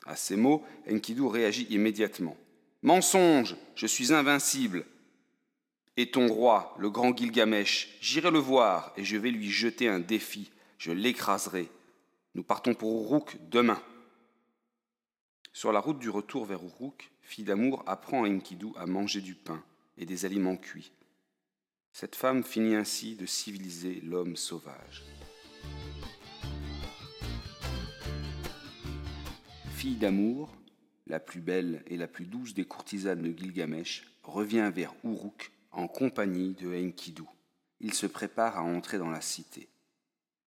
À 0.05 0.15
ces 0.15 0.37
mots, 0.37 0.63
Enkidu 0.91 1.23
réagit 1.23 1.67
immédiatement. 1.71 2.37
Mensonge, 2.83 3.57
je 3.77 3.87
suis 3.87 4.13
invincible. 4.13 4.85
Et 5.97 6.11
ton 6.11 6.27
roi, 6.27 6.75
le 6.79 6.91
grand 6.91 7.17
Gilgamesh, 7.17 7.97
j'irai 8.01 8.31
le 8.31 8.41
voir 8.41 8.93
et 8.97 9.05
je 9.05 9.17
vais 9.17 9.31
lui 9.31 9.51
jeter 9.51 9.89
un 9.89 10.01
défi. 10.01 10.51
Je 10.77 10.91
l'écraserai. 10.91 11.71
Nous 12.35 12.43
partons 12.43 12.75
pour 12.75 13.05
Uruk 13.05 13.37
demain. 13.49 13.81
Sur 15.53 15.71
la 15.71 15.79
route 15.79 16.01
du 16.01 16.11
retour 16.11 16.47
vers 16.47 16.65
Uruk, 16.65 17.13
Fille 17.23 17.45
d'amour 17.45 17.85
apprend 17.87 18.25
à 18.25 18.29
Enkidu 18.29 18.67
à 18.77 18.87
manger 18.87 19.21
du 19.21 19.37
pain 19.37 19.63
et 19.97 20.05
des 20.05 20.25
aliments 20.25 20.57
cuits. 20.57 20.91
Cette 21.93 22.17
femme 22.17 22.43
finit 22.43 22.75
ainsi 22.75 23.15
de 23.15 23.25
civiliser 23.25 24.01
l'homme 24.03 24.35
sauvage. 24.35 25.05
Fille 29.77 29.95
d'amour, 29.95 30.53
la 31.07 31.21
plus 31.21 31.41
belle 31.41 31.85
et 31.87 31.97
la 31.97 32.09
plus 32.09 32.27
douce 32.27 32.53
des 32.53 32.65
courtisanes 32.65 33.23
de 33.23 33.31
Gilgamesh, 33.31 34.05
revient 34.25 34.73
vers 34.75 34.93
Uruk 35.05 35.53
en 35.75 35.89
compagnie 35.89 36.55
de 36.55 36.75
Enkidu. 36.75 37.25
Il 37.81 37.93
se 37.93 38.07
prépare 38.07 38.57
à 38.57 38.63
entrer 38.63 38.99
dans 38.99 39.11
la 39.11 39.21
cité. 39.21 39.69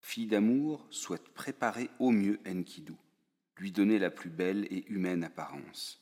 Fille 0.01 0.27
d'amour 0.27 0.87
souhaite 0.89 1.29
préparer 1.33 1.89
au 1.99 2.11
mieux 2.11 2.39
Enkidu, 2.47 2.93
lui 3.57 3.71
donner 3.71 3.99
la 3.99 4.09
plus 4.09 4.29
belle 4.29 4.65
et 4.71 4.85
humaine 4.87 5.23
apparence. 5.23 6.01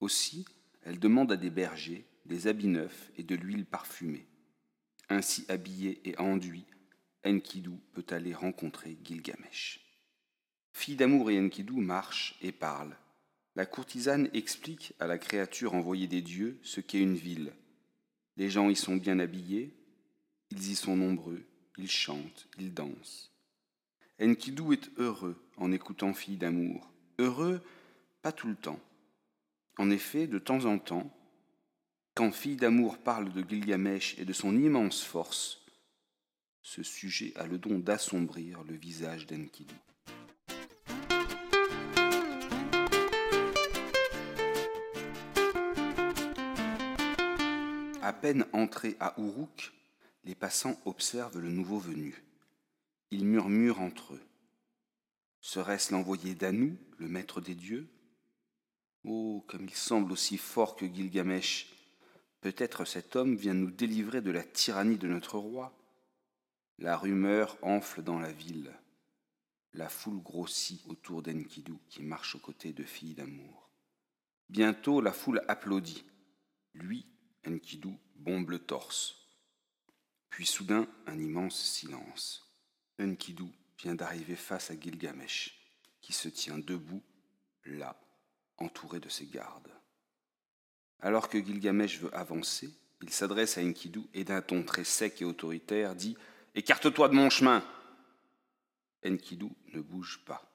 Aussi, 0.00 0.44
elle 0.82 0.98
demande 0.98 1.32
à 1.32 1.36
des 1.36 1.50
bergers 1.50 2.06
des 2.26 2.48
habits 2.48 2.68
neufs 2.68 3.10
et 3.16 3.22
de 3.22 3.34
l'huile 3.34 3.66
parfumée. 3.66 4.26
Ainsi 5.08 5.44
habillé 5.48 6.00
et 6.08 6.18
enduit, 6.18 6.66
Enkidu 7.24 7.78
peut 7.92 8.06
aller 8.10 8.34
rencontrer 8.34 8.98
Gilgamesh. 9.02 9.80
Fille 10.72 10.96
d'amour 10.96 11.30
et 11.30 11.40
Enkidu 11.40 11.74
marchent 11.74 12.36
et 12.42 12.52
parlent. 12.52 12.96
La 13.54 13.64
courtisane 13.64 14.28
explique 14.34 14.92
à 15.00 15.06
la 15.06 15.16
créature 15.16 15.74
envoyée 15.74 16.08
des 16.08 16.20
dieux 16.20 16.58
ce 16.62 16.80
qu'est 16.80 17.00
une 17.00 17.14
ville. 17.14 17.52
Les 18.36 18.50
gens 18.50 18.68
y 18.68 18.76
sont 18.76 18.96
bien 18.96 19.18
habillés, 19.18 19.74
ils 20.50 20.70
y 20.70 20.76
sont 20.76 20.96
nombreux, 20.96 21.42
ils 21.78 21.90
chantent, 21.90 22.48
ils 22.58 22.72
dansent. 22.72 23.32
Enkidu 24.20 24.72
est 24.72 24.90
heureux 24.98 25.36
en 25.56 25.72
écoutant 25.72 26.14
Fille 26.14 26.36
d'amour. 26.36 26.90
Heureux, 27.18 27.62
pas 28.22 28.32
tout 28.32 28.48
le 28.48 28.56
temps. 28.56 28.80
En 29.78 29.90
effet, 29.90 30.26
de 30.26 30.38
temps 30.38 30.64
en 30.64 30.78
temps, 30.78 31.10
quand 32.14 32.32
Fille 32.32 32.56
d'amour 32.56 32.98
parle 32.98 33.32
de 33.32 33.46
Gilgamesh 33.46 34.18
et 34.18 34.24
de 34.24 34.32
son 34.32 34.56
immense 34.56 35.02
force, 35.02 35.62
ce 36.62 36.82
sujet 36.82 37.32
a 37.36 37.46
le 37.46 37.58
don 37.58 37.78
d'assombrir 37.78 38.64
le 38.64 38.74
visage 38.74 39.26
d'Enkidu. 39.26 39.74
À 48.06 48.12
peine 48.12 48.46
entrés 48.52 48.96
à 49.00 49.14
Uruk, 49.18 49.72
les 50.22 50.36
passants 50.36 50.80
observent 50.84 51.40
le 51.40 51.50
nouveau 51.50 51.80
venu. 51.80 52.22
Ils 53.10 53.24
murmurent 53.24 53.80
entre 53.80 54.14
eux. 54.14 54.22
Serait-ce 55.40 55.92
l'envoyé 55.92 56.36
d'Anu, 56.36 56.78
le 56.98 57.08
maître 57.08 57.40
des 57.40 57.56
dieux? 57.56 57.88
Oh, 59.02 59.44
comme 59.48 59.64
il 59.64 59.74
semble 59.74 60.12
aussi 60.12 60.38
fort 60.38 60.76
que 60.76 60.86
Gilgamesh. 60.86 61.66
Peut-être 62.42 62.84
cet 62.84 63.16
homme 63.16 63.34
vient 63.34 63.54
nous 63.54 63.72
délivrer 63.72 64.20
de 64.20 64.30
la 64.30 64.44
tyrannie 64.44 64.98
de 64.98 65.08
notre 65.08 65.38
roi. 65.38 65.76
La 66.78 66.96
rumeur 66.96 67.58
enfle 67.60 68.04
dans 68.04 68.20
la 68.20 68.30
ville. 68.30 68.72
La 69.72 69.88
foule 69.88 70.22
grossit 70.22 70.80
autour 70.86 71.22
d'Enkidu 71.22 71.74
qui 71.88 72.04
marche 72.04 72.36
aux 72.36 72.38
côtés 72.38 72.72
de 72.72 72.84
filles 72.84 73.14
d'amour. 73.14 73.68
Bientôt 74.48 75.00
la 75.00 75.12
foule 75.12 75.42
applaudit. 75.48 76.04
Lui, 76.72 77.04
Enkidu, 77.46 77.96
bombe 78.16 78.50
le 78.50 78.58
torse. 78.58 79.16
Puis 80.30 80.46
soudain, 80.46 80.86
un 81.06 81.18
immense 81.18 81.58
silence. 81.58 82.46
Enkidu 83.00 83.50
vient 83.78 83.94
d'arriver 83.94 84.36
face 84.36 84.70
à 84.70 84.78
Gilgamesh, 84.78 85.56
qui 86.00 86.12
se 86.12 86.28
tient 86.28 86.58
debout, 86.58 87.02
là, 87.64 88.00
entouré 88.58 89.00
de 89.00 89.08
ses 89.08 89.26
gardes. 89.26 89.72
Alors 91.00 91.28
que 91.28 91.38
Gilgamesh 91.38 92.00
veut 92.00 92.14
avancer, 92.14 92.70
il 93.02 93.10
s'adresse 93.10 93.58
à 93.58 93.62
Enkidu 93.62 94.02
et 94.14 94.24
d'un 94.24 94.42
ton 94.42 94.62
très 94.62 94.84
sec 94.84 95.20
et 95.20 95.24
autoritaire 95.24 95.94
dit 95.94 96.16
Écarte-toi 96.54 97.08
de 97.08 97.14
mon 97.14 97.30
chemin 97.30 97.62
Enkidu 99.04 99.50
ne 99.72 99.80
bouge 99.80 100.24
pas. 100.24 100.50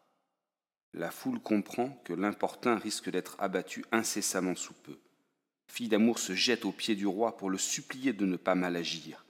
La 0.93 1.11
foule 1.11 1.39
comprend 1.39 1.89
que 2.03 2.13
l'importun 2.13 2.77
risque 2.77 3.09
d'être 3.09 3.37
abattu 3.39 3.85
incessamment 3.91 4.55
sous 4.55 4.73
peu. 4.73 4.99
Fille 5.71 5.87
d'amour 5.87 6.19
se 6.19 6.35
jette 6.35 6.65
aux 6.65 6.73
pieds 6.73 6.95
du 6.95 7.07
roi 7.07 7.37
pour 7.37 7.49
le 7.49 7.57
supplier 7.57 8.11
de 8.11 8.25
ne 8.25 8.35
pas 8.35 8.55
mal 8.55 8.75
agir. 8.75 9.23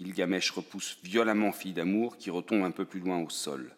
Gilgamesh 0.00 0.50
repousse 0.50 0.98
violemment 1.04 1.52
Fille 1.52 1.72
d'amour 1.72 2.16
qui 2.16 2.30
retombe 2.30 2.64
un 2.64 2.72
peu 2.72 2.84
plus 2.84 2.98
loin 2.98 3.20
au 3.20 3.30
sol. 3.30 3.76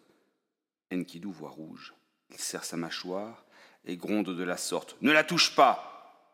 Enkidu 0.90 1.30
voit 1.30 1.50
rouge. 1.50 1.92
Il 2.30 2.38
serre 2.38 2.64
sa 2.64 2.78
mâchoire 2.78 3.44
et 3.84 3.98
gronde 3.98 4.34
de 4.34 4.42
la 4.42 4.56
sorte 4.56 4.96
Ne 5.02 5.12
la 5.12 5.24
touche 5.24 5.54
pas 5.54 6.32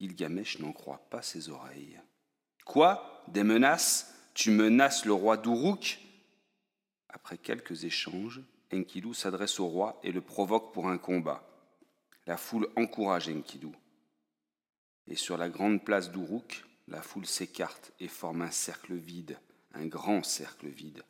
Gilgamesh 0.00 0.58
n'en 0.58 0.72
croit 0.72 1.06
pas 1.08 1.22
ses 1.22 1.50
oreilles. 1.50 2.00
Quoi? 2.64 3.22
Des 3.28 3.44
menaces? 3.44 4.12
Tu 4.34 4.50
menaces 4.50 5.04
le 5.04 5.12
roi 5.12 5.36
d'Uruk? 5.36 6.00
Après 7.10 7.38
quelques 7.38 7.84
échanges, 7.84 8.42
Enkidu 8.72 9.14
s'adresse 9.14 9.60
au 9.60 9.68
roi 9.68 10.00
et 10.02 10.10
le 10.10 10.20
provoque 10.20 10.74
pour 10.74 10.88
un 10.88 10.98
combat. 10.98 11.48
La 12.26 12.36
foule 12.36 12.68
encourage 12.74 13.28
Enkidu. 13.28 13.70
Et 15.08 15.16
sur 15.16 15.36
la 15.36 15.48
grande 15.48 15.84
place 15.84 16.10
d'Uruk, 16.10 16.64
la 16.88 17.02
foule 17.02 17.26
s'écarte 17.26 17.92
et 18.00 18.08
forme 18.08 18.42
un 18.42 18.50
cercle 18.50 18.94
vide, 18.94 19.38
un 19.74 19.86
grand 19.86 20.22
cercle 20.22 20.68
vide, 20.68 21.02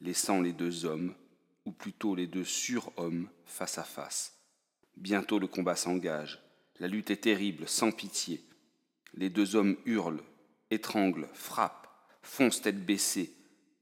laissant 0.00 0.40
les 0.40 0.52
deux 0.52 0.84
hommes, 0.84 1.14
ou 1.64 1.72
plutôt 1.72 2.14
les 2.14 2.26
deux 2.26 2.44
surhommes, 2.44 3.28
face 3.44 3.78
à 3.78 3.84
face. 3.84 4.38
Bientôt 4.96 5.38
le 5.38 5.46
combat 5.46 5.76
s'engage. 5.76 6.42
La 6.78 6.88
lutte 6.88 7.10
est 7.10 7.22
terrible, 7.22 7.68
sans 7.68 7.92
pitié. 7.92 8.42
Les 9.14 9.30
deux 9.30 9.56
hommes 9.56 9.76
hurlent, 9.84 10.22
étranglent, 10.70 11.28
frappent, 11.32 11.88
foncent 12.22 12.62
tête 12.62 12.84
baissée, 12.84 13.34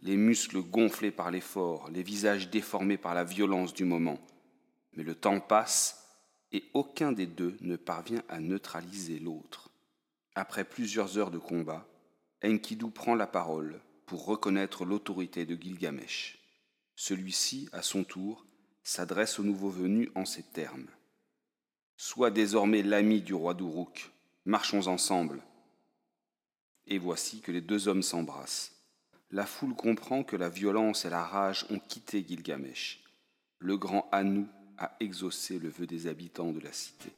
les 0.03 0.17
muscles 0.17 0.63
gonflés 0.63 1.11
par 1.11 1.31
l'effort, 1.31 1.91
les 1.91 2.03
visages 2.03 2.51
déformés 2.51 2.97
par 2.97 3.15
la 3.15 3.25
violence 3.25 3.75
du 3.75 3.85
moment. 3.85 4.19
Mais 4.95 5.03
le 5.03 5.15
temps 5.15 5.41
passe 5.41 6.00
et 6.53 6.65
aucun 6.75 7.13
des 7.13 7.27
deux 7.27 7.57
ne 7.61 7.77
parvient 7.77 8.23
à 8.29 8.41
neutraliser 8.41 9.19
l'autre. 9.19 9.71
Après 10.35 10.65
plusieurs 10.65 11.19
heures 11.19 11.31
de 11.31 11.39
combat, 11.39 11.87
Enkidu 12.45 12.91
prend 12.91 13.15
la 13.15 13.27
parole 13.27 13.81
pour 14.07 14.25
reconnaître 14.25 14.85
l'autorité 14.85 15.45
de 15.45 15.55
Gilgamesh. 15.55 16.39
Celui-ci, 16.97 17.69
à 17.73 17.83
son 17.83 18.05
tour, 18.05 18.45
s'adresse 18.83 19.39
au 19.39 19.43
nouveau 19.43 19.71
venu 19.71 20.11
en 20.15 20.25
ces 20.25 20.43
termes. 20.43 20.89
Sois 21.97 22.31
désormais 22.31 22.83
l'ami 22.83 23.21
du 23.21 23.35
roi 23.35 23.55
d'Uruk, 23.55 24.11
marchons 24.45 24.87
ensemble. 24.87 25.43
Et 26.87 26.99
voici 26.99 27.41
que 27.41 27.53
les 27.53 27.61
deux 27.61 27.89
hommes 27.89 28.03
s'embrassent. 28.03 28.73
La 29.31 29.47
foule 29.47 29.75
comprend 29.75 30.25
que 30.25 30.35
la 30.37 30.49
violence 30.49 31.05
et 31.05 31.11
la 31.11 31.23
rage 31.23 31.67
ont 31.71 31.79
quitté 31.79 32.25
Gilgamesh. 32.27 33.05
Le 33.59 33.77
grand 33.77 34.09
Anu 34.11 34.47
a 34.81 34.97
exaucé 34.99 35.59
le 35.59 35.69
vœu 35.69 35.87
des 35.87 36.07
habitants 36.07 36.53
de 36.53 36.61
la 36.61 36.73
cité. 36.73 37.13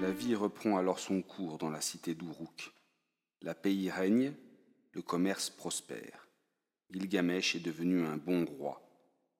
La 0.00 0.10
vie 0.10 0.34
reprend 0.34 0.76
alors 0.78 0.98
son 0.98 1.22
cours 1.22 1.58
dans 1.58 1.70
la 1.70 1.80
cité 1.80 2.16
d'Uruk. 2.16 2.72
La 3.42 3.54
pays 3.54 3.88
règne, 3.88 4.34
le 4.92 5.02
commerce 5.02 5.48
prospère. 5.48 6.26
Gilgamesh 6.90 7.54
est 7.54 7.60
devenu 7.60 8.04
un 8.04 8.16
bon 8.16 8.44
roi. 8.46 8.82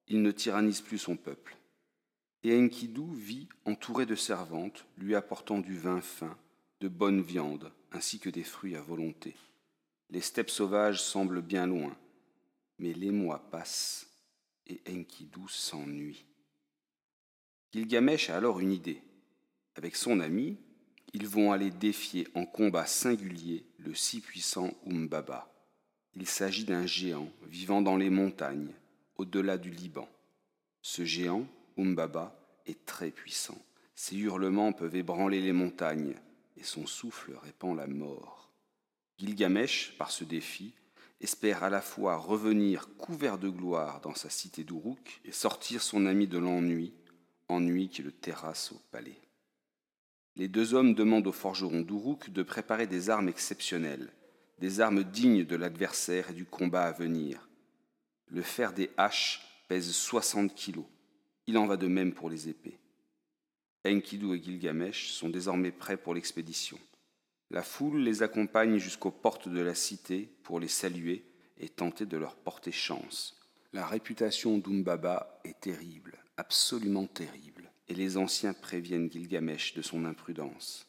Il 0.07 0.23
ne 0.23 0.30
tyrannise 0.30 0.83
plus 0.83 0.99
son 0.99 1.16
peuple. 1.16 1.57
Et 2.45 2.57
Enkidu 2.57 3.12
vit 3.12 3.49
entouré 3.64 4.07
de 4.07 4.14
servantes, 4.14 4.87
lui 4.99 5.16
apportant 5.16 5.59
du 5.59 5.76
vin 5.76 6.00
fin, 6.00 6.38
de 6.80 6.87
bonne 6.87 7.23
viande, 7.23 7.73
ainsi 7.90 8.21
que 8.21 8.30
des 8.30 8.45
fruits 8.45 8.76
à 8.76 8.80
volonté. 8.80 9.35
Les 10.11 10.21
steppes 10.21 10.50
sauvages 10.50 11.03
semblent 11.03 11.43
bien 11.43 11.67
loin, 11.67 11.97
mais 12.79 12.95
les 12.95 13.11
mois 13.11 13.50
passent 13.50 14.09
et 14.67 14.81
Enkidu 14.88 15.49
s'ennuie. 15.49 16.25
Gilgamesh 17.73 18.31
a 18.31 18.37
alors 18.37 18.61
une 18.61 18.73
idée. 18.73 19.03
Avec 19.75 19.97
son 19.97 20.21
ami, 20.21 20.59
Ils 21.15 21.27
vont 21.27 21.53
aller 21.53 21.71
défier 21.71 22.29
en 22.35 22.45
combat 22.45 22.85
singulier 22.85 23.65
le 23.79 23.95
si 23.95 24.21
puissant 24.21 24.75
Umbaba. 24.87 25.50
Il 26.15 26.27
s'agit 26.27 26.65
d'un 26.65 26.85
géant 26.85 27.31
vivant 27.47 27.81
dans 27.81 27.97
les 27.97 28.11
montagnes, 28.11 28.75
au-delà 29.17 29.57
du 29.57 29.71
Liban. 29.71 30.07
Ce 30.83 31.07
géant, 31.07 31.47
Umbaba, 31.79 32.38
est 32.67 32.85
très 32.85 33.11
puissant. 33.11 33.59
Ses 33.95 34.17
hurlements 34.17 34.73
peuvent 34.73 34.97
ébranler 34.97 35.41
les 35.41 35.53
montagnes, 35.53 36.15
et 36.59 36.62
son 36.62 36.87
souffle 36.87 37.35
répand 37.43 37.75
la 37.75 37.87
mort. 37.87 38.48
Gilgamesh, 39.18 39.94
par 39.98 40.10
ce 40.10 40.25
défi, 40.25 40.72
espère 41.20 41.64
à 41.64 41.70
la 41.70 41.80
fois 41.80 42.16
revenir 42.16 42.88
couvert 42.96 43.38
de 43.38 43.48
gloire 43.48 44.00
dans 44.00 44.14
sa 44.14 44.30
cité 44.30 44.62
d'Uruk 44.62 45.20
et 45.25 45.32
sortir 45.32 45.82
son 45.82 46.06
ami 46.06 46.28
de 46.28 46.38
l'ennui, 46.38 46.92
ennui 47.48 47.88
qui 47.88 48.02
le 48.02 48.12
terrasse 48.12 48.72
au 48.72 48.80
palais. 48.92 49.20
Les 50.37 50.46
deux 50.46 50.75
hommes 50.75 50.94
demandent 50.94 51.26
au 51.26 51.32
forgeron 51.32 51.80
d'Uruk 51.80 52.30
de 52.30 52.44
préparer 52.44 52.87
des 52.87 53.10
armes 53.10 53.28
exceptionnelles, 53.28 54.12
des 54.60 54.80
armes 54.80 55.02
dignes 55.02 55.44
de 55.44 55.56
l'adversaire 55.56 56.30
et 56.30 56.34
du 56.34 56.44
combat 56.44 56.84
à 56.84 56.92
venir. 56.92 57.48
Le 58.28 58.42
fer 58.42 58.72
des 58.72 58.90
haches 58.96 59.40
pèse 59.66 59.90
60 59.90 60.54
kilos. 60.54 60.87
Il 61.48 61.58
en 61.58 61.66
va 61.66 61.76
de 61.76 61.88
même 61.88 62.12
pour 62.12 62.30
les 62.30 62.48
épées. 62.48 62.78
Enkidu 63.84 64.34
et 64.34 64.42
Gilgamesh 64.42 65.10
sont 65.10 65.28
désormais 65.28 65.72
prêts 65.72 65.96
pour 65.96 66.14
l'expédition. 66.14 66.78
La 67.50 67.62
foule 67.62 68.00
les 68.00 68.23
accompagne 68.23 68.78
jusqu'aux 68.78 69.11
portes 69.11 69.49
de 69.49 69.61
la 69.61 69.75
cité 69.75 70.28
pour 70.43 70.61
les 70.61 70.69
saluer 70.69 71.25
et 71.59 71.69
tenter 71.69 72.05
de 72.05 72.17
leur 72.17 72.37
porter 72.37 72.73
chance. 72.73 73.37
La 73.73 73.87
réputation 73.87 74.59
d'Umbaba 74.59 75.40
est 75.45 75.61
terrible, 75.61 76.19
absolument 76.37 77.07
terrible, 77.07 77.71
et 77.88 77.95
les 77.95 78.17
anciens 78.17 78.55
préviennent 78.55 79.11
Gilgamesh 79.11 79.75
de 79.75 79.83
son 79.83 80.05
imprudence. 80.05 80.87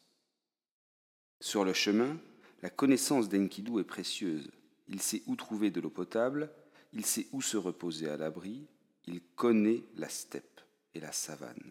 Sur 1.40 1.64
le 1.64 1.72
chemin, 1.72 2.18
la 2.62 2.70
connaissance 2.70 3.28
d'Enkidu 3.28 3.80
est 3.80 3.84
précieuse. 3.84 4.50
Il 4.88 5.00
sait 5.00 5.22
où 5.26 5.36
trouver 5.36 5.70
de 5.70 5.80
l'eau 5.80 5.90
potable, 5.90 6.50
il 6.92 7.06
sait 7.06 7.26
où 7.32 7.40
se 7.40 7.56
reposer 7.56 8.08
à 8.08 8.16
l'abri, 8.16 8.66
il 9.06 9.20
connaît 9.34 9.82
la 9.96 10.08
steppe 10.08 10.60
et 10.94 11.00
la 11.00 11.12
savane. 11.12 11.70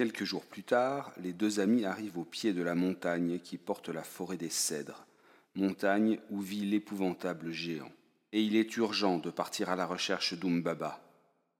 Quelques 0.00 0.24
jours 0.24 0.46
plus 0.46 0.62
tard, 0.62 1.12
les 1.18 1.34
deux 1.34 1.60
amis 1.60 1.84
arrivent 1.84 2.16
au 2.16 2.24
pied 2.24 2.54
de 2.54 2.62
la 2.62 2.74
montagne 2.74 3.38
qui 3.38 3.58
porte 3.58 3.90
la 3.90 4.02
forêt 4.02 4.38
des 4.38 4.48
cèdres, 4.48 5.04
montagne 5.54 6.18
où 6.30 6.40
vit 6.40 6.64
l'épouvantable 6.64 7.52
géant. 7.52 7.92
Et 8.32 8.42
il 8.42 8.56
est 8.56 8.78
urgent 8.78 9.18
de 9.18 9.28
partir 9.28 9.68
à 9.68 9.76
la 9.76 9.84
recherche 9.84 10.32
d'Umbaba. 10.32 11.02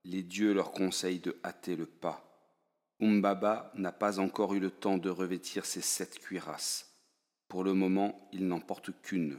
Les 0.05 0.23
dieux 0.23 0.55
leur 0.55 0.71
conseillent 0.71 1.19
de 1.19 1.37
hâter 1.43 1.75
le 1.75 1.85
pas. 1.85 2.49
Umbaba 2.99 3.71
n'a 3.75 3.91
pas 3.91 4.17
encore 4.17 4.55
eu 4.55 4.59
le 4.59 4.71
temps 4.71 4.97
de 4.97 5.11
revêtir 5.11 5.63
ses 5.63 5.81
sept 5.81 6.17
cuirasses. 6.17 6.95
Pour 7.47 7.63
le 7.63 7.75
moment, 7.75 8.27
il 8.33 8.47
n'en 8.47 8.59
porte 8.59 8.89
qu'une. 9.03 9.37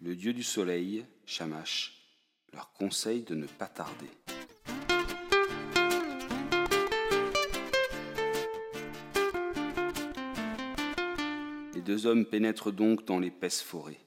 Le 0.00 0.16
dieu 0.16 0.32
du 0.32 0.44
soleil, 0.44 1.04
Shamash, 1.26 2.08
leur 2.54 2.72
conseille 2.72 3.20
de 3.20 3.34
ne 3.34 3.46
pas 3.46 3.68
tarder. 3.68 4.08
Les 11.80 11.86
deux 11.86 12.04
hommes 12.04 12.26
pénètrent 12.26 12.72
donc 12.72 13.06
dans 13.06 13.18
l'épaisse 13.18 13.62
forêt. 13.62 13.98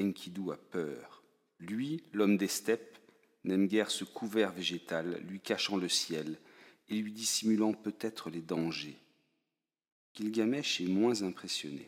Enkidu 0.00 0.50
a 0.50 0.56
peur. 0.56 1.22
Lui, 1.60 2.02
l'homme 2.14 2.38
des 2.38 2.48
steppes, 2.48 2.96
n'aime 3.44 3.66
guère 3.66 3.90
ce 3.90 4.04
couvert 4.04 4.52
végétal 4.52 5.20
lui 5.28 5.38
cachant 5.38 5.76
le 5.76 5.90
ciel 5.90 6.38
et 6.88 6.94
lui 6.94 7.12
dissimulant 7.12 7.74
peut-être 7.74 8.30
les 8.30 8.40
dangers. 8.40 8.96
Gilgamesh 10.14 10.80
est 10.80 10.86
moins 10.86 11.22
impressionné. 11.22 11.86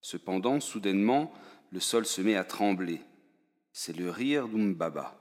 Cependant, 0.00 0.58
soudainement, 0.58 1.32
le 1.70 1.78
sol 1.78 2.04
se 2.04 2.20
met 2.20 2.34
à 2.34 2.42
trembler. 2.42 3.00
C'est 3.72 3.96
le 3.96 4.10
rire 4.10 4.48
d'Umbaba. 4.48 5.16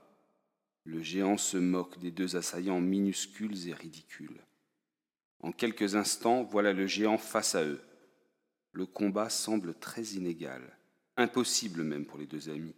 Le 0.86 1.04
géant 1.04 1.38
se 1.38 1.58
moque 1.58 2.00
des 2.00 2.10
deux 2.10 2.36
assaillants 2.36 2.82
minuscules 2.82 3.68
et 3.68 3.74
ridicules. 3.74 4.42
En 5.42 5.52
quelques 5.52 5.94
instants, 5.94 6.42
voilà 6.42 6.74
le 6.74 6.88
géant 6.88 7.20
face 7.20 7.54
à 7.54 7.64
eux 7.64 7.80
le 8.78 8.86
combat 8.86 9.30
semble 9.30 9.74
très 9.74 10.04
inégal, 10.04 10.62
impossible 11.18 11.82
même 11.82 12.06
pour 12.06 12.20
les 12.20 12.28
deux 12.28 12.50
amis. 12.50 12.76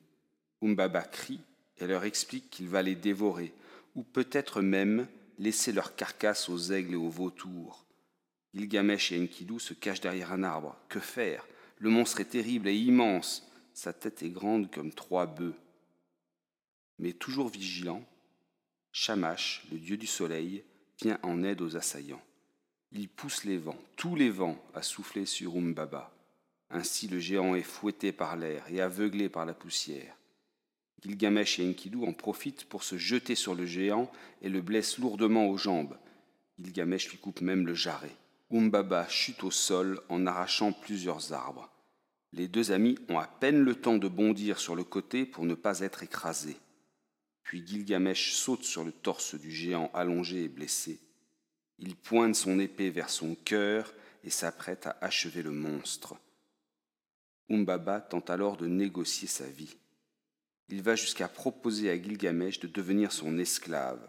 Umbaba 0.62 1.02
crie 1.02 1.42
et 1.78 1.88
leur 1.88 2.06
explique 2.06 2.50
qu'il 2.50 2.70
va 2.70 2.82
les 2.82 2.96
dévorer, 2.96 3.54
ou 3.96 4.04
peut-être 4.04 4.62
même 4.62 5.08
laisser 5.40 5.74
leur 5.74 5.98
carcasse 5.98 6.48
aux 6.48 6.72
aigles 6.72 6.94
et 6.94 6.98
aux 6.98 7.10
vautours. 7.10 7.86
Gilgamesh 8.54 9.12
et 9.12 9.22
Enkidu 9.22 9.60
se 9.60 9.74
cachent 9.74 10.00
derrière 10.00 10.32
un 10.32 10.44
arbre. 10.44 10.78
Que 10.88 11.02
faire? 11.02 11.46
Le 11.80 11.90
monstre 11.90 12.22
est 12.22 12.30
terrible 12.30 12.70
et 12.70 12.78
immense. 12.78 13.52
Sa 13.74 13.92
tête 13.92 14.24
est 14.24 14.30
grande 14.30 14.72
comme 14.72 14.94
trois 14.94 15.26
bœufs. 15.26 15.56
Mais 16.98 17.12
toujours 17.12 17.50
vigilant, 17.50 18.06
Shamash, 18.94 19.66
le 19.70 19.78
dieu 19.78 19.98
du 19.98 20.08
soleil, 20.08 20.64
vient 21.02 21.20
en 21.24 21.44
aide 21.44 21.62
aux 21.62 21.76
assaillants. 21.76 22.24
Il 22.92 23.08
pousse 23.08 23.44
les 23.44 23.58
vents, 23.58 23.80
tous 23.96 24.16
les 24.16 24.30
vents, 24.32 24.58
à 24.74 24.82
souffler 24.82 25.26
sur 25.26 25.56
Umbaba. 25.56 26.12
Ainsi 26.72 27.08
le 27.08 27.20
géant 27.20 27.56
est 27.56 27.62
fouetté 27.62 28.12
par 28.12 28.36
l'air 28.36 28.66
et 28.70 28.82
aveuglé 28.82 29.30
par 29.30 29.46
la 29.46 29.54
poussière. 29.54 30.16
Gilgamesh 31.02 31.60
et 31.60 31.70
Enkidu 31.70 32.04
en 32.04 32.14
profitent 32.14 32.66
pour 32.66 32.84
se 32.84 32.98
jeter 32.98 33.36
sur 33.36 33.56
le 33.56 33.66
géant 33.66 34.12
et 34.42 34.50
le 34.50 34.62
blessent 34.62 34.98
lourdement 34.98 35.48
aux 35.48 35.58
jambes. 35.58 35.98
Gilgamesh 36.60 37.10
lui 37.10 37.18
coupe 37.18 37.42
même 37.42 37.66
le 37.66 37.74
jarret. 37.74 38.16
Umbaba 38.52 39.08
chute 39.08 39.44
au 39.44 39.52
sol 39.52 40.02
en 40.10 40.26
arrachant 40.26 40.74
plusieurs 40.74 41.32
arbres. 41.32 41.70
Les 42.34 42.48
deux 42.48 42.72
amis 42.72 42.98
ont 43.08 43.20
à 43.20 43.28
peine 43.28 43.62
le 43.62 43.76
temps 43.76 43.98
de 43.98 44.08
bondir 44.08 44.60
sur 44.60 44.76
le 44.76 44.84
côté 44.84 45.26
pour 45.26 45.46
ne 45.46 45.56
pas 45.56 45.80
être 45.80 46.04
écrasés. 46.04 46.58
Puis 47.44 47.66
Gilgamesh 47.66 48.34
saute 48.34 48.64
sur 48.64 48.84
le 48.84 48.92
torse 48.92 49.36
du 49.36 49.52
géant 49.52 49.90
allongé 49.94 50.44
et 50.44 50.50
blessé. 50.50 51.00
Il 51.82 51.96
pointe 51.96 52.36
son 52.36 52.60
épée 52.60 52.90
vers 52.90 53.10
son 53.10 53.36
cœur 53.36 53.94
et 54.24 54.30
s'apprête 54.30 54.86
à 54.86 54.98
achever 55.02 55.42
le 55.42 55.52
monstre. 55.52 56.16
Umbaba 57.50 58.02
tente 58.02 58.30
alors 58.30 58.58
de 58.58 58.68
négocier 58.68 59.28
sa 59.28 59.48
vie. 59.48 59.78
Il 60.68 60.84
va 60.84 60.96
jusqu'à 60.96 61.28
proposer 61.28 61.90
à 61.90 62.02
Gilgamesh 62.02 62.60
de 62.60 62.68
devenir 62.68 63.12
son 63.12 63.38
esclave. 63.40 64.06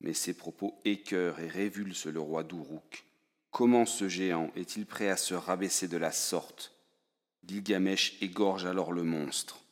Mais 0.00 0.14
ses 0.14 0.34
propos 0.34 0.80
écœurent 0.84 1.40
et 1.40 1.48
révulsent 1.48 2.06
le 2.06 2.20
roi 2.20 2.44
d'Uruk. 2.44 3.04
Comment 3.50 3.84
ce 3.86 4.08
géant 4.08 4.50
est-il 4.54 4.86
prêt 4.86 5.08
à 5.08 5.16
se 5.16 5.34
rabaisser 5.34 5.88
de 5.88 5.96
la 5.96 6.12
sorte? 6.12 6.72
Gilgamesh 7.46 8.16
égorge 8.22 8.64
alors 8.64 8.92
le 8.92 9.02
monstre. 9.02 9.62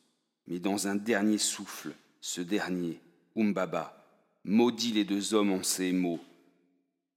Mais 0.47 0.59
dans 0.59 0.87
un 0.87 0.95
dernier 0.95 1.37
souffle, 1.37 1.93
ce 2.21 2.41
dernier, 2.41 2.99
Umbaba, 3.35 4.05
maudit 4.43 4.91
les 4.91 5.05
deux 5.05 5.33
hommes 5.33 5.51
en 5.51 5.63
ces 5.63 5.91
mots 5.91 6.21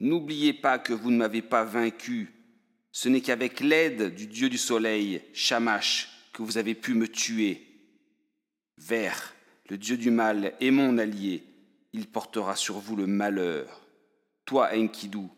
N'oubliez 0.00 0.52
pas 0.52 0.78
que 0.78 0.92
vous 0.92 1.10
ne 1.10 1.16
m'avez 1.16 1.42
pas 1.42 1.64
vaincu. 1.64 2.32
Ce 2.92 3.08
n'est 3.08 3.20
qu'avec 3.20 3.60
l'aide 3.60 4.14
du 4.14 4.26
dieu 4.26 4.48
du 4.48 4.58
soleil, 4.58 5.22
Shamash, 5.32 6.08
que 6.32 6.42
vous 6.42 6.58
avez 6.58 6.74
pu 6.74 6.94
me 6.94 7.08
tuer. 7.08 7.66
Vert, 8.76 9.34
le 9.68 9.76
dieu 9.76 9.96
du 9.96 10.10
mal, 10.10 10.54
est 10.60 10.70
mon 10.70 10.98
allié. 10.98 11.44
Il 11.92 12.06
portera 12.06 12.54
sur 12.54 12.78
vous 12.78 12.96
le 12.96 13.06
malheur. 13.06 13.84
Toi, 14.44 14.70
Enkidu, 14.74 15.28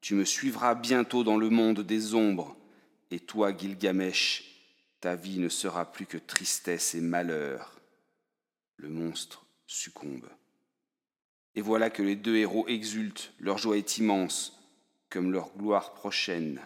tu 0.00 0.14
me 0.14 0.24
suivras 0.24 0.74
bientôt 0.74 1.24
dans 1.24 1.36
le 1.36 1.50
monde 1.50 1.80
des 1.80 2.14
ombres. 2.14 2.56
Et 3.10 3.20
toi, 3.20 3.56
Gilgamesh, 3.56 4.44
ta 5.00 5.16
vie 5.16 5.38
ne 5.38 5.48
sera 5.48 5.90
plus 5.90 6.06
que 6.06 6.18
tristesse 6.18 6.94
et 6.94 7.00
malheur. 7.00 7.80
Le 8.76 8.88
monstre 8.88 9.44
succombe. 9.66 10.28
Et 11.56 11.62
voilà 11.62 11.90
que 11.90 12.02
les 12.02 12.16
deux 12.16 12.36
héros 12.36 12.66
exultent, 12.68 13.32
leur 13.40 13.58
joie 13.58 13.76
est 13.76 13.98
immense, 13.98 14.58
comme 15.08 15.32
leur 15.32 15.50
gloire 15.56 15.94
prochaine. 15.94 16.60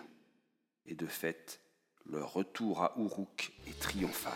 Et 0.86 0.94
de 0.94 1.06
fait, 1.06 1.60
leur 2.06 2.34
retour 2.34 2.82
à 2.82 2.92
Uruk 2.98 3.52
est 3.66 3.80
triomphal. 3.80 4.32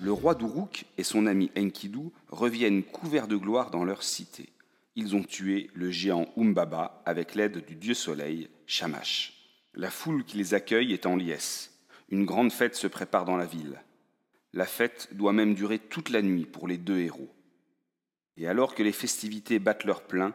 Le 0.00 0.12
roi 0.12 0.34
d'Uruk 0.34 0.84
et 0.96 1.04
son 1.04 1.26
ami 1.26 1.50
Enkidu 1.56 2.10
reviennent 2.28 2.82
couverts 2.82 3.28
de 3.28 3.36
gloire 3.36 3.70
dans 3.70 3.84
leur 3.84 4.02
cité. 4.02 4.48
Ils 4.96 5.14
ont 5.14 5.22
tué 5.22 5.70
le 5.74 5.92
géant 5.92 6.26
Umbaba 6.36 7.02
avec 7.06 7.36
l'aide 7.36 7.64
du 7.64 7.76
dieu 7.76 7.94
soleil, 7.94 8.48
Shamash. 8.66 9.34
La 9.74 9.90
foule 9.90 10.24
qui 10.24 10.36
les 10.38 10.54
accueille 10.54 10.92
est 10.92 11.06
en 11.06 11.14
liesse. 11.14 11.72
Une 12.08 12.24
grande 12.24 12.50
fête 12.50 12.74
se 12.74 12.88
prépare 12.88 13.24
dans 13.24 13.36
la 13.36 13.46
ville. 13.46 13.80
La 14.58 14.66
fête 14.66 15.10
doit 15.12 15.32
même 15.32 15.54
durer 15.54 15.78
toute 15.78 16.08
la 16.08 16.20
nuit 16.20 16.44
pour 16.44 16.66
les 16.66 16.78
deux 16.78 16.98
héros. 16.98 17.32
Et 18.36 18.48
alors 18.48 18.74
que 18.74 18.82
les 18.82 18.90
festivités 18.90 19.60
battent 19.60 19.84
leur 19.84 20.02
plein 20.02 20.34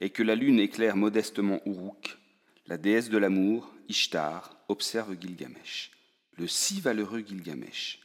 et 0.00 0.10
que 0.10 0.24
la 0.24 0.34
lune 0.34 0.58
éclaire 0.58 0.96
modestement 0.96 1.60
Uruk, 1.64 2.18
la 2.66 2.76
déesse 2.76 3.08
de 3.08 3.18
l'amour, 3.18 3.72
Ishtar, 3.88 4.56
observe 4.66 5.16
Gilgamesh, 5.16 5.92
le 6.38 6.48
si 6.48 6.80
valeureux 6.80 7.20
Gilgamesh. 7.24 8.00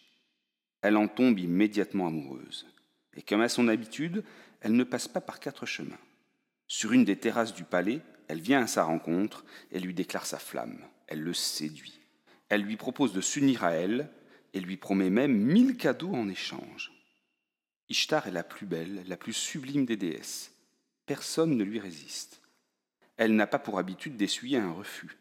Elle 0.84 0.96
en 0.96 1.08
tombe 1.08 1.40
immédiatement 1.40 2.06
amoureuse. 2.06 2.68
Et 3.16 3.24
comme 3.24 3.42
à 3.42 3.50
son 3.50 3.68
habitude, 3.68 4.24
elle 4.62 4.76
ne 4.76 4.84
passe 4.84 5.08
pas 5.08 5.22
par 5.22 5.40
quatre 5.40 5.66
chemins. 5.66 5.98
Sur 6.68 6.92
une 6.92 7.04
des 7.04 7.18
terrasses 7.18 7.56
du 7.56 7.64
palais, 7.64 8.02
elle 8.28 8.42
vient 8.42 8.62
à 8.62 8.68
sa 8.68 8.84
rencontre 8.84 9.44
et 9.72 9.80
lui 9.80 9.96
déclare 9.96 10.28
sa 10.28 10.38
flamme. 10.38 10.86
Elle 11.08 11.22
le 11.22 11.34
séduit. 11.34 12.00
Elle 12.48 12.62
lui 12.62 12.78
propose 12.78 13.12
de 13.12 13.22
s'unir 13.22 13.64
à 13.64 13.72
elle 13.72 14.12
et 14.54 14.60
lui 14.60 14.78
promet 14.78 15.10
même 15.10 15.36
mille 15.36 15.78
cadeaux 15.78 16.14
en 16.14 16.30
échange. 16.30 16.92
Ishtar 17.90 18.28
est 18.28 18.32
la 18.32 18.44
plus 18.44 18.66
belle, 18.66 19.04
la 19.08 19.18
plus 19.18 19.34
sublime 19.34 19.86
des 19.86 19.98
déesses. 19.98 20.52
Personne 21.06 21.56
ne 21.56 21.64
lui 21.64 21.80
résiste. 21.80 22.42
Elle 23.16 23.36
n'a 23.36 23.48
pas 23.48 23.60
pour 23.60 23.80
habitude 23.80 24.18
d'essuyer 24.18 24.58
un 24.58 24.72
refus. 24.72 25.18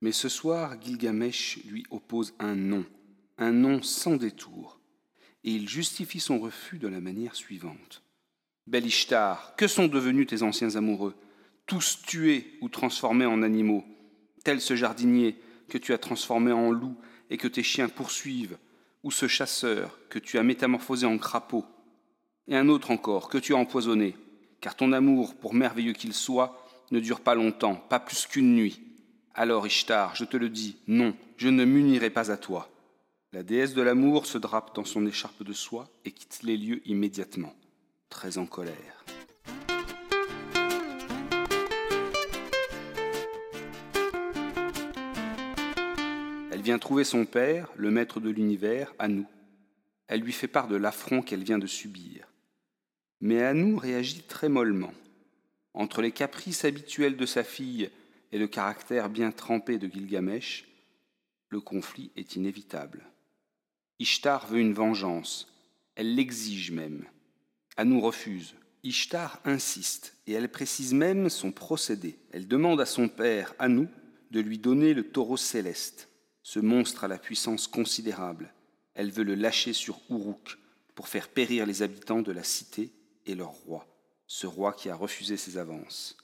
Mais 0.00 0.12
ce 0.12 0.28
soir, 0.28 0.80
Gilgamesh 0.80 1.58
lui 1.66 1.84
oppose 1.90 2.34
un 2.38 2.54
non, 2.54 2.84
un 3.38 3.52
non 3.52 3.82
sans 3.82 4.16
détour, 4.16 4.80
et 5.44 5.50
il 5.50 5.68
justifie 5.68 6.20
son 6.20 6.38
refus 6.38 6.78
de 6.78 6.88
la 6.88 7.00
manière 7.00 7.34
suivante. 7.34 8.02
Belle 8.66 8.86
Ishtar, 8.86 9.54
que 9.56 9.68
sont 9.68 9.86
devenus 9.86 10.26
tes 10.26 10.42
anciens 10.42 10.74
amoureux, 10.76 11.14
tous 11.66 12.02
tués 12.02 12.58
ou 12.60 12.68
transformés 12.68 13.26
en 13.26 13.42
animaux, 13.42 13.84
tel 14.44 14.60
ce 14.60 14.76
jardinier 14.76 15.36
que 15.68 15.78
tu 15.78 15.92
as 15.92 15.98
transformé 15.98 16.52
en 16.52 16.70
loup 16.70 16.96
et 17.30 17.36
que 17.36 17.48
tes 17.48 17.62
chiens 17.62 17.88
poursuivent, 17.88 18.58
ou 19.06 19.12
ce 19.12 19.28
chasseur 19.28 20.00
que 20.08 20.18
tu 20.18 20.36
as 20.36 20.42
métamorphosé 20.42 21.06
en 21.06 21.16
crapaud, 21.16 21.64
et 22.48 22.56
un 22.56 22.68
autre 22.68 22.90
encore 22.90 23.28
que 23.28 23.38
tu 23.38 23.54
as 23.54 23.56
empoisonné, 23.56 24.16
car 24.60 24.74
ton 24.74 24.90
amour, 24.92 25.36
pour 25.36 25.54
merveilleux 25.54 25.92
qu'il 25.92 26.12
soit, 26.12 26.66
ne 26.90 26.98
dure 26.98 27.20
pas 27.20 27.36
longtemps, 27.36 27.76
pas 27.76 28.00
plus 28.00 28.26
qu'une 28.26 28.56
nuit. 28.56 28.80
Alors, 29.32 29.64
Ishtar, 29.64 30.16
je 30.16 30.24
te 30.24 30.36
le 30.36 30.48
dis, 30.48 30.78
non, 30.88 31.14
je 31.36 31.46
ne 31.46 31.64
m'unirai 31.64 32.10
pas 32.10 32.32
à 32.32 32.36
toi. 32.36 32.68
La 33.32 33.44
déesse 33.44 33.74
de 33.74 33.82
l'amour 33.82 34.26
se 34.26 34.38
drape 34.38 34.74
dans 34.74 34.84
son 34.84 35.06
écharpe 35.06 35.44
de 35.44 35.52
soie 35.52 35.88
et 36.04 36.10
quitte 36.10 36.40
les 36.42 36.56
lieux 36.56 36.82
immédiatement, 36.84 37.54
très 38.08 38.38
en 38.38 38.46
colère. 38.46 38.95
Vient 46.66 46.80
trouver 46.80 47.04
son 47.04 47.26
père, 47.26 47.70
le 47.76 47.92
maître 47.92 48.18
de 48.18 48.28
l'univers, 48.28 48.92
Anou. 48.98 49.24
Elle 50.08 50.22
lui 50.22 50.32
fait 50.32 50.48
part 50.48 50.66
de 50.66 50.74
l'affront 50.74 51.22
qu'elle 51.22 51.44
vient 51.44 51.60
de 51.60 51.66
subir. 51.68 52.26
Mais 53.20 53.40
Anou 53.40 53.76
réagit 53.76 54.22
très 54.22 54.48
mollement. 54.48 54.92
Entre 55.74 56.02
les 56.02 56.10
caprices 56.10 56.64
habituels 56.64 57.16
de 57.16 57.24
sa 57.24 57.44
fille 57.44 57.88
et 58.32 58.38
le 58.38 58.48
caractère 58.48 59.08
bien 59.08 59.30
trempé 59.30 59.78
de 59.78 59.86
Gilgamesh, 59.86 60.66
le 61.50 61.60
conflit 61.60 62.10
est 62.16 62.34
inévitable. 62.34 63.04
Ishtar 64.00 64.48
veut 64.48 64.58
une 64.58 64.74
vengeance, 64.74 65.46
elle 65.94 66.16
l'exige 66.16 66.72
même. 66.72 67.04
Anou 67.76 68.00
refuse. 68.00 68.56
Ishtar 68.82 69.40
insiste 69.44 70.16
et 70.26 70.32
elle 70.32 70.50
précise 70.50 70.94
même 70.94 71.30
son 71.30 71.52
procédé. 71.52 72.18
Elle 72.32 72.48
demande 72.48 72.80
à 72.80 72.86
son 72.86 73.08
père, 73.08 73.54
Anou, 73.60 73.86
de 74.32 74.40
lui 74.40 74.58
donner 74.58 74.94
le 74.94 75.04
taureau 75.04 75.36
céleste. 75.36 76.08
Ce 76.48 76.60
monstre 76.60 77.02
a 77.02 77.08
la 77.08 77.18
puissance 77.18 77.66
considérable. 77.66 78.52
Elle 78.94 79.10
veut 79.10 79.24
le 79.24 79.34
lâcher 79.34 79.72
sur 79.72 80.00
Uruk 80.08 80.58
pour 80.94 81.08
faire 81.08 81.26
périr 81.26 81.66
les 81.66 81.82
habitants 81.82 82.22
de 82.22 82.30
la 82.30 82.44
cité 82.44 82.92
et 83.26 83.34
leur 83.34 83.50
roi, 83.50 83.84
ce 84.28 84.46
roi 84.46 84.72
qui 84.72 84.88
a 84.88 84.94
refusé 84.94 85.36
ses 85.36 85.58
avances. 85.58 86.16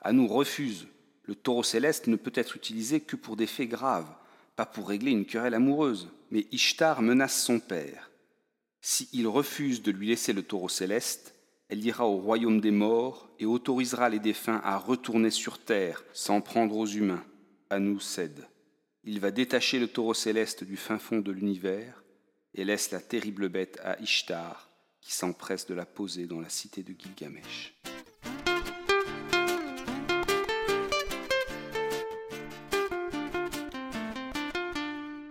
Anou 0.00 0.28
refuse. 0.28 0.86
Le 1.24 1.34
taureau 1.34 1.64
céleste 1.64 2.06
ne 2.06 2.14
peut 2.14 2.30
être 2.36 2.54
utilisé 2.54 3.00
que 3.00 3.16
pour 3.16 3.34
des 3.34 3.48
faits 3.48 3.68
graves, 3.68 4.14
pas 4.54 4.64
pour 4.64 4.88
régler 4.88 5.10
une 5.10 5.26
querelle 5.26 5.54
amoureuse. 5.54 6.08
Mais 6.30 6.46
Ishtar 6.52 7.02
menace 7.02 7.42
son 7.42 7.58
père. 7.58 8.12
Si 8.80 9.08
il 9.12 9.26
refuse 9.26 9.82
de 9.82 9.90
lui 9.90 10.06
laisser 10.06 10.32
le 10.32 10.44
taureau 10.44 10.68
céleste, 10.68 11.34
elle 11.68 11.84
ira 11.84 12.06
au 12.06 12.18
royaume 12.18 12.60
des 12.60 12.70
morts 12.70 13.28
et 13.40 13.44
autorisera 13.44 14.08
les 14.08 14.20
défunts 14.20 14.60
à 14.62 14.78
retourner 14.78 15.30
sur 15.30 15.58
terre 15.58 16.04
sans 16.12 16.40
prendre 16.42 16.76
aux 16.76 16.86
humains. 16.86 17.24
Anou 17.70 17.98
cède 17.98 18.46
il 19.08 19.20
va 19.20 19.30
détacher 19.30 19.78
le 19.78 19.88
taureau 19.88 20.12
céleste 20.12 20.64
du 20.64 20.76
fin 20.76 20.98
fond 20.98 21.20
de 21.20 21.32
l'univers 21.32 22.04
et 22.52 22.62
laisse 22.62 22.90
la 22.90 23.00
terrible 23.00 23.48
bête 23.48 23.80
à 23.82 23.98
Ishtar, 24.02 24.68
qui 25.00 25.14
s'empresse 25.14 25.64
de 25.64 25.72
la 25.72 25.86
poser 25.86 26.26
dans 26.26 26.40
la 26.40 26.50
cité 26.50 26.82
de 26.82 26.92
Gilgamesh. 26.92 27.74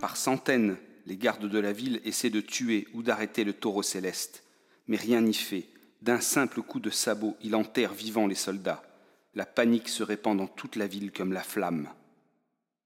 Par 0.00 0.16
centaines, 0.16 0.76
les 1.06 1.16
gardes 1.16 1.48
de 1.48 1.58
la 1.60 1.72
ville 1.72 2.00
essaient 2.04 2.30
de 2.30 2.40
tuer 2.40 2.88
ou 2.94 3.04
d'arrêter 3.04 3.44
le 3.44 3.52
taureau 3.52 3.84
céleste, 3.84 4.42
mais 4.88 4.96
rien 4.96 5.20
n'y 5.20 5.34
fait. 5.34 5.68
D'un 6.02 6.20
simple 6.20 6.62
coup 6.62 6.80
de 6.80 6.90
sabot, 6.90 7.36
il 7.42 7.54
enterre 7.54 7.94
vivant 7.94 8.26
les 8.26 8.34
soldats. 8.34 8.82
La 9.36 9.46
panique 9.46 9.88
se 9.88 10.02
répand 10.02 10.36
dans 10.36 10.48
toute 10.48 10.74
la 10.74 10.88
ville 10.88 11.12
comme 11.12 11.32
la 11.32 11.44
flamme. 11.44 11.88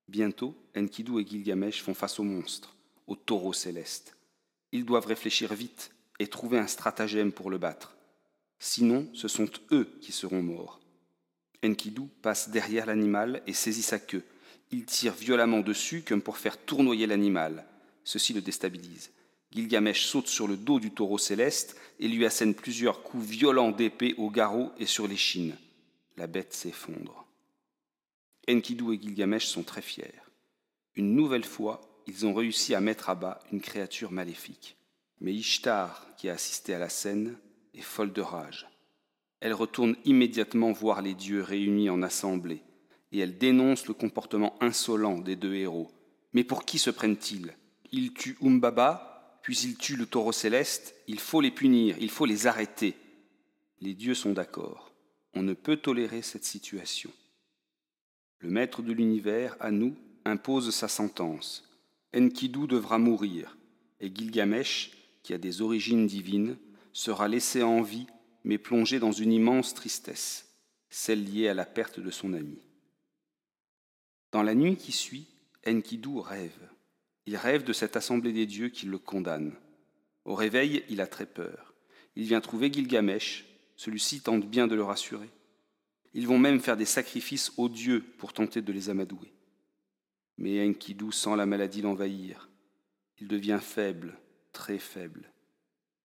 Bientôt, 0.09 0.55
Enkidu 0.77 1.21
et 1.21 1.27
Gilgamesh 1.27 1.83
font 1.83 1.95
face 1.95 2.19
au 2.19 2.23
monstre, 2.23 2.77
au 3.07 3.17
taureau 3.17 3.53
céleste. 3.53 4.17
Ils 4.73 4.85
doivent 4.85 5.07
réfléchir 5.07 5.55
vite 5.55 5.93
et 6.19 6.27
trouver 6.27 6.59
un 6.59 6.67
stratagème 6.67 7.33
pour 7.33 7.51
le 7.51 7.59
battre. 7.59 7.97
Sinon, 8.59 9.09
ce 9.12 9.29
sont 9.29 9.49
eux 9.73 9.99
qui 10.01 10.12
seront 10.12 10.43
morts. 10.43 10.81
Enkidu 11.65 12.03
passe 12.23 12.51
derrière 12.51 12.87
l'animal 12.87 13.43
et 13.47 13.53
saisit 13.53 13.83
sa 13.83 13.99
queue. 13.99 14.25
Il 14.71 14.85
tire 14.85 15.15
violemment 15.15 15.61
dessus 15.61 16.03
comme 16.03 16.23
pour 16.23 16.38
faire 16.38 16.57
tournoyer 16.57 17.07
l'animal. 17.07 17.65
Ceci 18.05 18.33
le 18.33 18.41
déstabilise. 18.41 19.11
Gilgamesh 19.53 20.07
saute 20.07 20.29
sur 20.29 20.49
le 20.49 20.57
dos 20.57 20.81
du 20.81 20.91
taureau 20.91 21.19
céleste 21.19 21.77
et 22.01 22.09
lui 22.09 22.25
assène 22.25 22.55
plusieurs 22.55 23.03
coups 23.03 23.25
violents 23.25 23.71
d'épée 23.71 24.15
au 24.17 24.31
garrot 24.31 24.73
et 24.79 24.87
sur 24.87 25.07
l'échine. 25.07 25.57
La 26.17 26.27
bête 26.27 26.55
s'effondre. 26.55 27.22
Enkidu 28.48 28.92
et 28.92 29.00
Gilgamesh 29.00 29.46
sont 29.46 29.62
très 29.62 29.83
fiers. 29.83 30.14
Une 30.96 31.14
nouvelle 31.14 31.44
fois, 31.44 31.81
ils 32.07 32.26
ont 32.26 32.35
réussi 32.35 32.74
à 32.74 32.81
mettre 32.81 33.09
à 33.09 33.14
bas 33.14 33.40
une 33.52 33.61
créature 33.61 34.11
maléfique. 34.11 34.76
Mais 35.20 35.33
Ishtar, 35.33 36.07
qui 36.16 36.28
a 36.28 36.33
assisté 36.33 36.74
à 36.74 36.78
la 36.78 36.88
scène, 36.88 37.38
est 37.74 37.81
folle 37.81 38.12
de 38.12 38.20
rage. 38.20 38.68
Elle 39.40 39.55
retourne 39.55 39.96
immédiatement 40.05 40.72
voir 40.72 41.02
les 41.02 41.14
dieux 41.14 41.42
réunis 41.42 41.90
en 41.90 42.02
assemblée, 42.02 42.62
et 43.12 43.20
elle 43.20 43.38
dénonce 43.38 43.87
le 43.87 43.94
comportement 43.94 44.57
insolent 44.61 45.20
des 45.20 45.37
deux 45.37 45.55
héros. 45.55 45.90
Mais 46.33 46.44
pour 46.44 46.64
qui 46.64 46.78
se 46.78 46.90
prennent-ils? 46.90 47.55
Ils 47.92 48.12
tuent 48.12 48.38
Umbaba, 48.42 49.38
puis 49.42 49.57
ils 49.59 49.76
tuent 49.76 49.96
le 49.96 50.07
taureau 50.07 50.33
céleste, 50.33 50.94
il 51.07 51.20
faut 51.20 51.40
les 51.40 51.50
punir, 51.50 51.96
il 52.00 52.11
faut 52.11 52.26
les 52.26 52.46
arrêter. 52.46 52.94
Les 53.81 53.94
dieux 53.94 54.14
sont 54.14 54.33
d'accord. 54.33 54.92
On 55.35 55.42
ne 55.42 55.55
peut 55.55 55.76
tolérer 55.76 56.22
cette 56.22 56.44
situation. 56.44 57.11
Le 58.42 58.50
maître 58.50 58.83
de 58.83 58.92
l'univers, 58.92 59.57
à 59.61 59.70
nous, 59.70 59.94
impose 60.24 60.74
sa 60.74 60.88
sentence. 60.88 61.64
Enkidu 62.14 62.66
devra 62.66 62.98
mourir, 62.98 63.57
et 64.00 64.12
Gilgamesh, 64.12 64.90
qui 65.22 65.33
a 65.33 65.38
des 65.38 65.62
origines 65.62 66.09
divines, 66.09 66.57
sera 66.92 67.28
laissé 67.28 67.62
en 67.62 67.83
vie, 67.83 68.09
mais 68.42 68.59
plongé 68.59 68.98
dans 68.98 69.12
une 69.12 69.33
immense 69.33 69.74
tristesse, 69.74 70.52
celle 70.90 71.24
liée 71.24 71.48
à 71.48 71.55
la 71.55 71.64
perte 71.64 72.00
de 72.00 72.11
son 72.11 72.35
ami. 72.35 72.59
Dans 74.33 74.42
la 74.42 74.57
nuit 74.57 74.76
qui 74.76 74.90
suit, 74.90 75.28
Enkidu 75.64 76.18
rêve. 76.18 76.68
Il 77.26 77.37
rêve 77.37 77.62
de 77.62 77.72
cette 77.72 77.94
assemblée 77.94 78.33
des 78.33 78.46
dieux 78.46 78.70
qui 78.70 78.87
le 78.87 78.98
condamne. 78.98 79.55
Au 80.24 80.35
réveil, 80.35 80.83
il 80.88 81.00
a 81.00 81.07
très 81.07 81.26
peur. 81.26 81.74
Il 82.16 82.24
vient 82.24 82.40
trouver 82.40 82.72
Gilgamesh, 82.72 83.44
celui-ci 83.76 84.20
tente 84.20 84.50
bien 84.50 84.66
de 84.66 84.74
le 84.74 84.83
rassurer. 84.83 85.31
Ils 86.14 86.27
vont 86.27 86.38
même 86.38 86.61
faire 86.61 86.77
des 86.77 86.85
sacrifices 86.85 87.53
aux 87.57 87.70
dieux 87.70 88.05
pour 88.18 88.35
tenter 88.35 88.61
de 88.61 88.72
les 88.72 88.90
amadouer. 88.90 89.33
Mais 90.37 90.66
Enkidu 90.66 91.11
sent 91.11 91.37
la 91.37 91.46
maladie 91.46 91.81
l'envahir. 91.81 92.51
Il 93.18 93.29
devient 93.29 93.61
faible, 93.62 94.18
très 94.53 94.79
faible. 94.79 95.33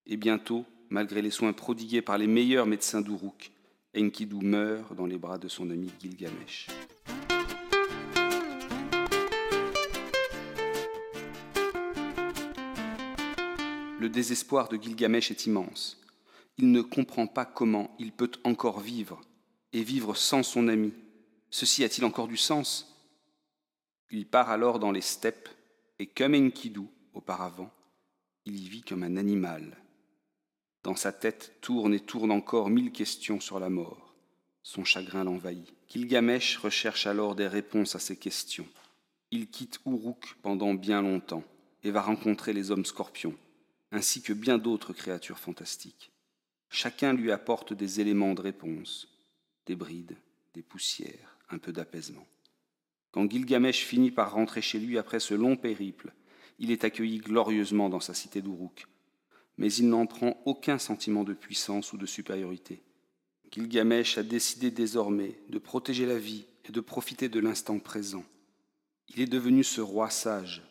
Et 0.06 0.16
bientôt, 0.16 0.66
malgré 0.90 1.22
les 1.22 1.32
soins 1.32 1.52
prodigués 1.52 2.02
par 2.02 2.18
les 2.18 2.28
meilleurs 2.28 2.68
médecins 2.68 3.02
d'Uruk, 3.02 3.52
Enkidu 3.98 4.38
meurt 4.38 4.96
dans 4.96 5.06
les 5.06 5.18
bras 5.18 5.38
de 5.38 5.50
son 5.50 5.70
ami 5.72 5.92
Gilgamesh. 6.00 6.68
Le 14.00 14.10
désespoir 14.10 14.70
de 14.70 14.78
Gilgamesh 14.78 15.32
est 15.32 15.48
immense. 15.48 16.00
Il 16.58 16.72
ne 16.72 16.82
comprend 16.82 17.28
pas 17.28 17.46
comment 17.46 17.94
il 18.00 18.14
peut 18.14 18.32
encore 18.46 18.80
vivre 18.80 19.20
et 19.78 19.84
vivre 19.84 20.16
sans 20.16 20.42
son 20.42 20.68
ami. 20.68 20.92
Ceci 21.52 21.84
a-t-il 21.84 22.04
encore 22.04 22.28
du 22.28 22.36
sens? 22.36 22.96
Il 24.10 24.26
part 24.26 24.50
alors 24.50 24.80
dans 24.80 24.92
les 24.92 25.02
steppes, 25.02 25.50
et 26.00 26.08
comme 26.08 26.34
Enkidu 26.34 26.88
auparavant, 27.14 27.72
il 28.46 28.60
y 28.60 28.68
vit 28.70 28.82
comme 28.82 29.04
un 29.04 29.18
animal. 29.18 29.78
Dans 30.84 30.96
sa 30.96 31.12
tête 31.12 31.54
tournent 31.62 31.94
et 31.94 32.00
tournent 32.00 32.32
encore 32.32 32.70
mille 32.70 32.92
questions 32.92 33.40
sur 33.40 33.60
la 33.60 33.70
mort. 33.70 34.16
Son 34.64 34.84
chagrin 34.84 35.24
l'envahit. 35.24 35.72
Gilgamesh 35.90 36.58
recherche 36.58 37.06
alors 37.06 37.36
des 37.36 37.48
réponses 37.48 37.96
à 37.96 38.00
ces 38.00 38.18
questions. 38.18 38.68
Il 39.30 39.48
quitte 39.48 39.80
Uruk 39.86 40.38
pendant 40.42 40.74
bien 40.74 41.04
longtemps 41.04 41.44
et 41.84 41.92
va 41.92 42.02
rencontrer 42.02 42.52
les 42.52 42.72
hommes 42.72 42.86
scorpions, 42.86 43.36
ainsi 43.92 44.24
que 44.24 44.34
bien 44.34 44.58
d'autres 44.58 44.94
créatures 44.94 45.40
fantastiques. 45.40 46.12
Chacun 46.70 47.14
lui 47.14 47.32
apporte 47.32 47.74
des 47.74 48.02
éléments 48.02 48.34
de 48.34 48.42
réponse 48.42 49.08
des 49.68 49.76
brides, 49.76 50.18
des 50.56 50.64
poussières, 50.64 51.38
un 51.50 51.60
peu 51.60 51.72
d'apaisement. 51.72 52.26
Quand 53.12 53.30
Gilgamesh 53.30 53.84
finit 53.84 54.12
par 54.12 54.32
rentrer 54.34 54.62
chez 54.62 54.80
lui 54.80 54.98
après 54.98 55.20
ce 55.20 55.34
long 55.34 55.56
périple, 55.56 56.14
il 56.60 56.72
est 56.72 56.84
accueilli 56.84 57.20
glorieusement 57.20 57.90
dans 57.90 58.00
sa 58.00 58.14
cité 58.14 58.42
d'Uruk, 58.42 58.88
mais 59.58 59.72
il 59.72 59.90
n'en 59.90 60.06
prend 60.06 60.42
aucun 60.46 60.80
sentiment 60.80 61.24
de 61.24 61.34
puissance 61.34 61.94
ou 61.94 61.98
de 61.98 62.06
supériorité. 62.06 62.82
Gilgamesh 63.52 64.18
a 64.18 64.24
décidé 64.24 64.72
désormais 64.72 65.40
de 65.50 65.60
protéger 65.60 66.06
la 66.06 66.18
vie 66.18 66.46
et 66.66 66.72
de 66.72 66.82
profiter 66.82 67.30
de 67.30 67.40
l'instant 67.40 67.80
présent. 67.80 68.26
Il 69.10 69.22
est 69.22 69.28
devenu 69.28 69.64
ce 69.64 69.82
roi 69.82 70.10
sage, 70.10 70.64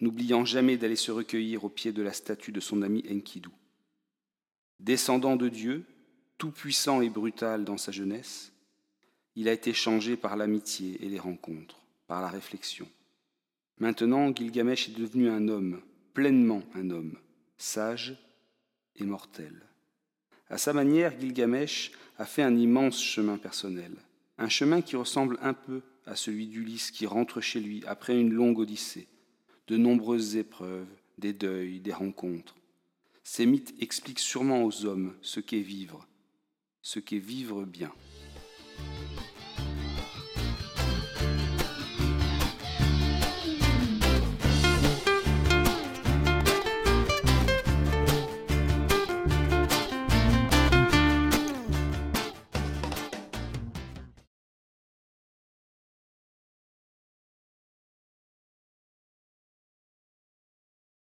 n'oubliant 0.00 0.44
jamais 0.44 0.76
d'aller 0.76 0.96
se 0.96 1.12
recueillir 1.12 1.64
au 1.64 1.68
pied 1.68 1.92
de 1.92 2.02
la 2.02 2.12
statue 2.12 2.52
de 2.52 2.60
son 2.60 2.82
ami 2.82 3.04
Enkidu. 3.10 3.50
Descendant 4.80 5.36
de 5.36 5.48
Dieu, 5.48 5.86
tout-puissant 6.38 7.00
et 7.00 7.10
brutal 7.10 7.64
dans 7.64 7.78
sa 7.78 7.92
jeunesse, 7.92 8.52
il 9.34 9.48
a 9.48 9.52
été 9.52 9.72
changé 9.72 10.16
par 10.16 10.36
l'amitié 10.36 11.04
et 11.04 11.08
les 11.08 11.18
rencontres, 11.18 11.80
par 12.06 12.20
la 12.20 12.28
réflexion. 12.28 12.88
Maintenant, 13.78 14.34
Gilgamesh 14.34 14.88
est 14.88 14.98
devenu 14.98 15.28
un 15.28 15.48
homme, 15.48 15.82
pleinement 16.14 16.62
un 16.74 16.90
homme, 16.90 17.18
sage 17.58 18.16
et 18.96 19.04
mortel. 19.04 19.52
À 20.48 20.58
sa 20.58 20.72
manière, 20.72 21.18
Gilgamesh 21.20 21.92
a 22.18 22.24
fait 22.24 22.42
un 22.42 22.56
immense 22.56 23.02
chemin 23.02 23.36
personnel, 23.36 23.92
un 24.38 24.48
chemin 24.48 24.80
qui 24.80 24.96
ressemble 24.96 25.38
un 25.42 25.52
peu 25.52 25.82
à 26.06 26.16
celui 26.16 26.46
d'Ulysse 26.46 26.90
qui 26.90 27.06
rentre 27.06 27.40
chez 27.40 27.60
lui 27.60 27.84
après 27.86 28.18
une 28.18 28.32
longue 28.32 28.58
odyssée, 28.58 29.08
de 29.66 29.76
nombreuses 29.76 30.36
épreuves, 30.36 30.86
des 31.18 31.32
deuils, 31.32 31.80
des 31.80 31.92
rencontres. 31.92 32.56
Ces 33.24 33.44
mythes 33.44 33.74
expliquent 33.80 34.20
sûrement 34.20 34.64
aux 34.64 34.84
hommes 34.84 35.14
ce 35.20 35.40
qu'est 35.40 35.60
vivre, 35.60 36.06
ce 36.86 37.00
qu'est 37.00 37.18
vivre 37.18 37.64
bien. 37.64 37.90